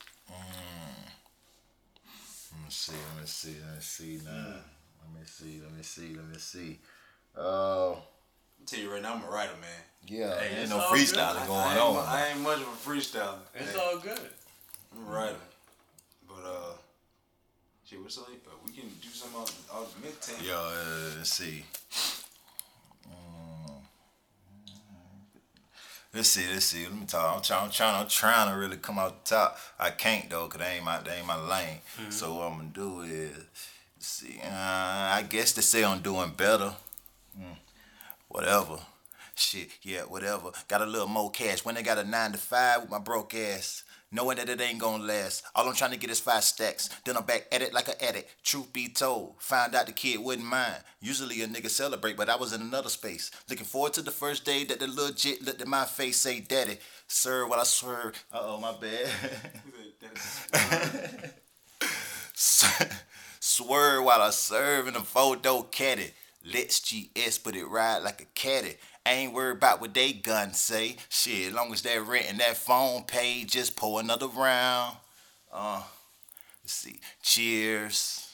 [2.52, 4.32] Let me see, let me see, let me see now.
[4.32, 6.80] Let me see, let me see, let me see.
[7.38, 8.04] Uh, I'll
[8.66, 9.70] tell you right now, I'm a writer, man.
[10.08, 11.00] yeah, Hey, ain't no all good.
[11.00, 12.06] freestyling I going on.
[12.08, 13.40] I ain't much of a freestyler.
[13.56, 14.20] It's Hey, all good.
[14.96, 15.36] I'm a writer.
[16.28, 16.74] But, uh,
[17.86, 18.28] shit, what's up?
[18.28, 20.48] Uh, we can do something off, off the mixtape.
[20.48, 21.66] Yeah, uh, let's see.
[23.08, 23.74] Mm.
[26.14, 26.84] Let's see, let's see.
[26.86, 27.36] Let me talk.
[27.36, 29.58] I'm trying, I'm trying, I'm trying to really come out the top.
[29.80, 31.80] I can't though, cause that ain't my, that ain't my lane.
[32.10, 34.40] So what I'm gonna do is, let's see.
[34.44, 36.74] Uh, I guess they say I'm doing better.
[37.38, 37.58] Mm.
[38.30, 38.80] Whatever.
[39.36, 40.52] Shit, yeah, whatever.
[40.68, 41.66] Got a little more cash.
[41.66, 43.84] When they got a nine to five with my broke ass.
[44.14, 45.44] Knowing that it ain't gonna last.
[45.56, 46.88] All I'm trying to get is five stacks.
[47.04, 48.30] Then I'm back at it like an addict.
[48.44, 50.76] Truth be told, found out the kid wouldn't mind.
[51.02, 53.32] Usually a nigga celebrate, but I was in another space.
[53.50, 56.42] Looking forward to the first day that the little jit looked at my face, say,
[56.42, 58.24] Daddy, sir, while I swerve.
[58.32, 59.10] Uh oh, my bad.
[63.40, 66.12] Swerve while I serve in a four-door caddy.
[66.46, 68.76] Lexus GS, but it ride like a caddy.
[69.06, 70.96] I ain't worried about what they gun say.
[71.10, 74.96] Shit, as long as that rent and that phone paid, just pour another round.
[75.52, 75.84] Uh,
[76.64, 77.00] let's see.
[77.22, 78.30] Cheers.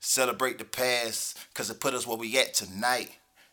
[0.00, 3.10] Celebrate the past, cause it put us where we at tonight.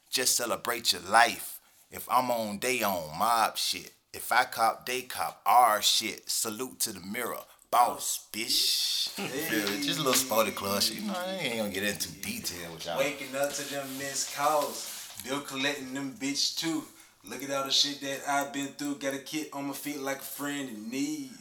[0.10, 1.60] Just celebrate your life.
[1.90, 3.92] If I'm on, they on mob shit.
[4.14, 6.30] If I cop, they cop our shit.
[6.30, 7.40] Salute to the mirror.
[7.72, 9.18] Boss, bitch.
[9.18, 10.98] Yeah, just a little sporty club shit.
[10.98, 12.98] You know, I ain't gonna get into detail with y'all.
[12.98, 14.95] Waking up to them missed calls.
[15.26, 16.84] Bill collecting them bitch too.
[17.28, 18.96] Look at all the shit that I've been through.
[18.96, 21.32] Got a kid on my feet like a friend in need.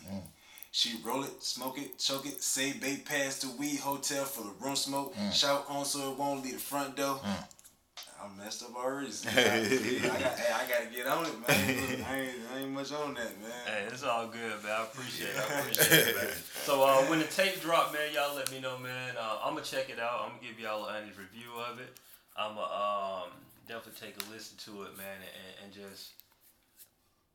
[0.70, 4.52] She roll it, smoke it, choke it, say bait pass the weed hotel for the
[4.64, 5.14] room smoke.
[5.32, 7.20] Shout on so it won't leave the front door.
[7.22, 9.10] I messed up already.
[9.10, 12.04] so I, I, got, hey, I gotta get on it, man.
[12.08, 13.52] I ain't, I ain't much on that, man.
[13.66, 14.72] Hey, it's all good, man.
[14.72, 15.36] I appreciate it.
[15.36, 16.26] I appreciate it, man.
[16.64, 19.14] So uh, when the tape drop, man, y'all let me know, man.
[19.20, 20.22] Uh, I'm gonna check it out.
[20.22, 21.92] I'm gonna give y'all an honest review of it.
[22.34, 23.30] I'm gonna um,
[23.66, 26.12] definitely take a listen to it, man, and, and just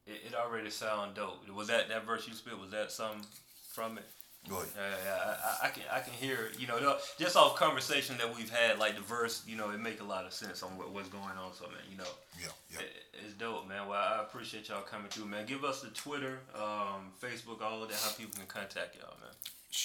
[0.05, 1.47] it, it already sound dope.
[1.55, 2.59] Was that that verse you spit?
[2.59, 3.25] Was that something
[3.73, 4.05] from it?
[4.47, 4.67] Go ahead.
[4.75, 6.49] Yeah, yeah, I, I- can I can hear.
[6.57, 9.99] You know, just off conversation that we've had, like the verse, you know, it make
[10.01, 11.53] a lot of sense on what, what's going on.
[11.53, 12.05] So man, you know,
[12.41, 12.79] Yeah, yeah.
[12.79, 13.87] it- it's dope, man.
[13.87, 15.45] Well, I appreciate y'all coming through, man.
[15.45, 19.29] Give us the Twitter, um, Facebook, all of that, how people can contact y'all, man.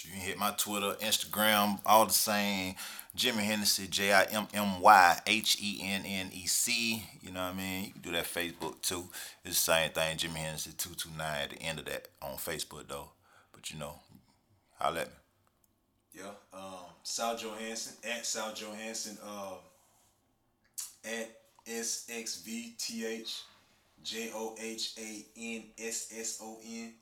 [0.04, 2.76] You can hit my Twitter, Instagram, all the same.
[3.14, 7.02] Jimmy Hennec, J I M M Y H E N N E C.
[7.20, 7.84] You know what I mean?
[7.86, 9.08] You can do that Facebook too.
[9.44, 13.10] It's the same thing, Jimmy Hennec 229 at the end of that on Facebook though.
[13.52, 13.96] But you know,
[14.74, 15.12] holla at me.
[16.20, 19.58] Yeah, um, South Johansson at South Johansson, um,
[21.04, 21.28] at
[21.66, 23.42] S X V T H
[24.02, 26.92] J O H A N S S O N.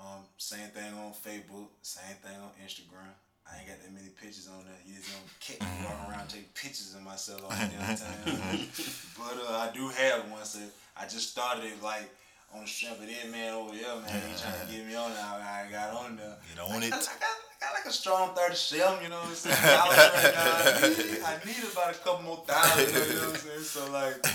[0.00, 3.12] Um, same thing on Facebook, same thing on Instagram.
[3.50, 4.76] I ain't got that many pictures on there.
[4.86, 8.68] You just gonna catch me walking around taking pictures of myself all the damn time.
[9.18, 10.44] but uh, I do have one.
[10.44, 10.60] So
[10.96, 12.08] I just started it like
[12.54, 14.22] on the strength of that man over there, man.
[14.28, 15.36] He trying to get me on now.
[15.36, 16.36] I got on there.
[16.54, 16.86] You on it.
[16.86, 19.56] I got, I got like a strong 37, you know what I'm saying?
[19.62, 20.34] Dollars right.
[20.36, 23.60] I need, I need about a couple more thousand, you know what I'm saying?
[23.60, 24.26] So, like,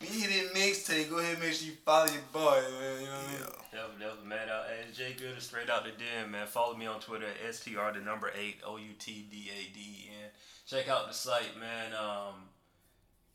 [0.00, 3.00] when you hit that mixtape, go ahead and make sure you follow your boy, man.
[3.00, 3.60] You know what I mean?
[3.70, 4.48] Definitely, definitely, man.
[4.48, 6.46] Uh, and Jay Good is straight out the den, man.
[6.46, 10.10] Follow me on Twitter at STR, the number eight, O U T D A D.
[10.20, 10.32] And
[10.66, 11.92] check out the site, man.
[11.94, 12.50] Um,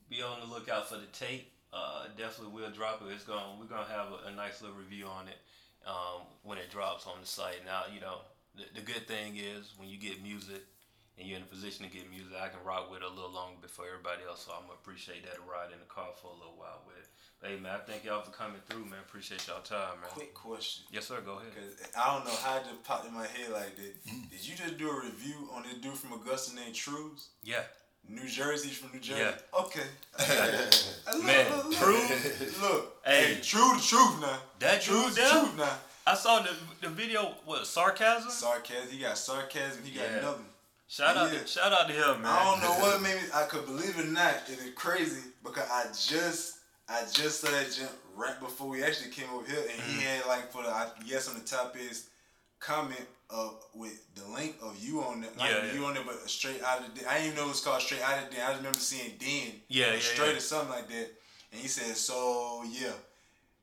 [0.09, 1.51] be on the lookout for the tape.
[1.75, 3.11] Uh, definitely will drop it.
[3.11, 3.59] It's going.
[3.59, 5.39] We're gonna have a, a nice little review on it
[5.85, 7.65] um, when it drops on the site.
[7.65, 8.19] Now, you know,
[8.55, 10.63] the, the good thing is when you get music
[11.19, 13.31] and you're in a position to get music, I can rock with it a little
[13.31, 14.47] longer before everybody else.
[14.47, 17.11] So I'm gonna appreciate that ride in the car for a little while with it.
[17.43, 19.03] But, hey man, I thank y'all for coming through, man.
[19.03, 20.15] Appreciate y'all time, man.
[20.15, 20.87] Quick question.
[20.95, 21.19] Yes, sir.
[21.27, 21.51] Go ahead.
[21.51, 23.93] Cause I don't know how it just popped in my head like that.
[24.31, 27.35] Did you just do a review on this dude from Augusta named Trues?
[27.43, 27.67] Yeah.
[28.09, 29.21] New Jersey, from New Jersey.
[29.21, 29.59] Yeah.
[29.61, 29.81] Okay.
[30.19, 31.73] Look, Man, look, look.
[31.77, 32.07] True.
[32.61, 33.35] Look, Hey.
[33.35, 34.37] hey, true the truth now.
[34.59, 35.73] That True the truth now.
[36.07, 36.51] I saw the
[36.81, 37.33] the video.
[37.45, 38.29] What sarcasm?
[38.29, 38.89] Sarcasm.
[38.91, 39.83] He got sarcasm.
[39.83, 40.21] He got Yeah.
[40.21, 40.45] nothing.
[40.87, 41.39] Shout out Yeah.
[41.39, 42.31] to shout out to him, man.
[42.31, 43.27] I don't know what made me.
[43.33, 44.35] I could believe it or not.
[44.47, 49.09] It is crazy because I just I just saw that jump right before we actually
[49.09, 49.99] came over here, and Mm-hmm.
[49.99, 52.09] he had like for the I guess on the top is
[52.65, 56.29] comment of with the link of you on the not Yeah, you on there, but
[56.29, 57.09] straight out of the.
[57.09, 58.37] I didn't even know it was called straight out of the.
[58.43, 59.61] I just remember seeing Den.
[59.67, 60.37] Yeah, yeah, straight yeah.
[60.37, 61.07] or something like that,
[61.51, 62.91] and he said, "So yeah."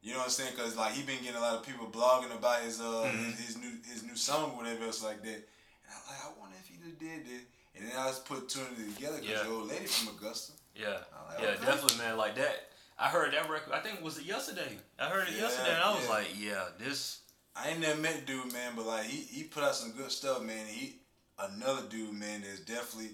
[0.05, 0.57] You know what I'm saying?
[0.57, 3.31] Cause like he been getting a lot of people blogging about his uh Mm-hmm.
[3.39, 5.29] his, his new his new song or whatever else like that.
[5.39, 7.43] And I like, I wonder if he just did that.
[7.77, 9.45] And then I was put two and two together because Yeah.
[9.45, 10.53] the old lady from Augusta.
[10.75, 10.89] Yeah,
[11.29, 11.65] like, yeah, okay.
[11.67, 12.17] definitely, man.
[12.19, 12.67] Like that.
[12.99, 13.73] I heard that record.
[13.73, 14.77] I think was it yesterday.
[14.99, 16.11] I heard it Yeah, yesterday, and I was yeah.
[16.11, 17.22] like, yeah, this.
[17.55, 20.43] I ain't never met dude, man, but like he, he put out some good stuff,
[20.43, 20.67] man.
[20.67, 20.97] He
[21.39, 23.11] another dude, man, that's definitely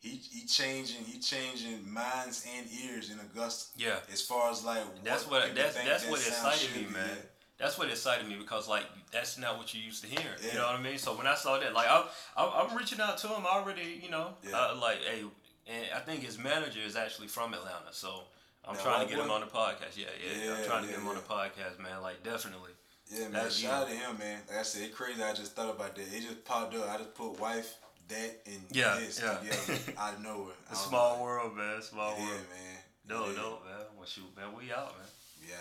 [0.00, 3.70] he he changing he changing minds and ears in Augusta.
[3.76, 7.08] Yeah, As far as like that's what what that's that's that what excited me, man.
[7.58, 10.30] That's what excited me because like that's not what you used to hear.
[10.44, 10.52] Yeah.
[10.52, 10.98] You know what I mean?
[10.98, 12.04] So when I saw that, like I'm
[12.36, 14.00] I'm, I'm reaching out to him already.
[14.02, 14.56] You know, Yeah.
[14.56, 15.24] uh, like hey,
[15.66, 18.24] and I think his manager is actually from Atlanta, so
[18.64, 19.96] I'm That trying to get him on the podcast.
[19.96, 20.54] Yeah, yeah, yeah.
[20.54, 22.00] I'm trying to get him on the podcast, man.
[22.02, 22.70] Like definitely.
[23.10, 23.50] Yeah, man.
[23.50, 24.38] Shout out to him, man.
[24.48, 25.22] Like I said, it crazy.
[25.22, 26.02] I just thought about that.
[26.02, 26.88] It just popped up.
[26.88, 27.76] I just put wife,
[28.08, 29.38] that, and Yeah, this yeah.
[29.38, 30.54] together out of nowhere.
[30.68, 31.80] I A small world, man.
[31.82, 32.40] Small Yeah, world.
[32.50, 32.78] man.
[33.08, 33.36] No, yeah.
[33.36, 33.86] no, man.
[33.96, 34.46] Well, shoot, man.
[34.56, 35.08] We out, man.
[35.48, 35.54] Yeah.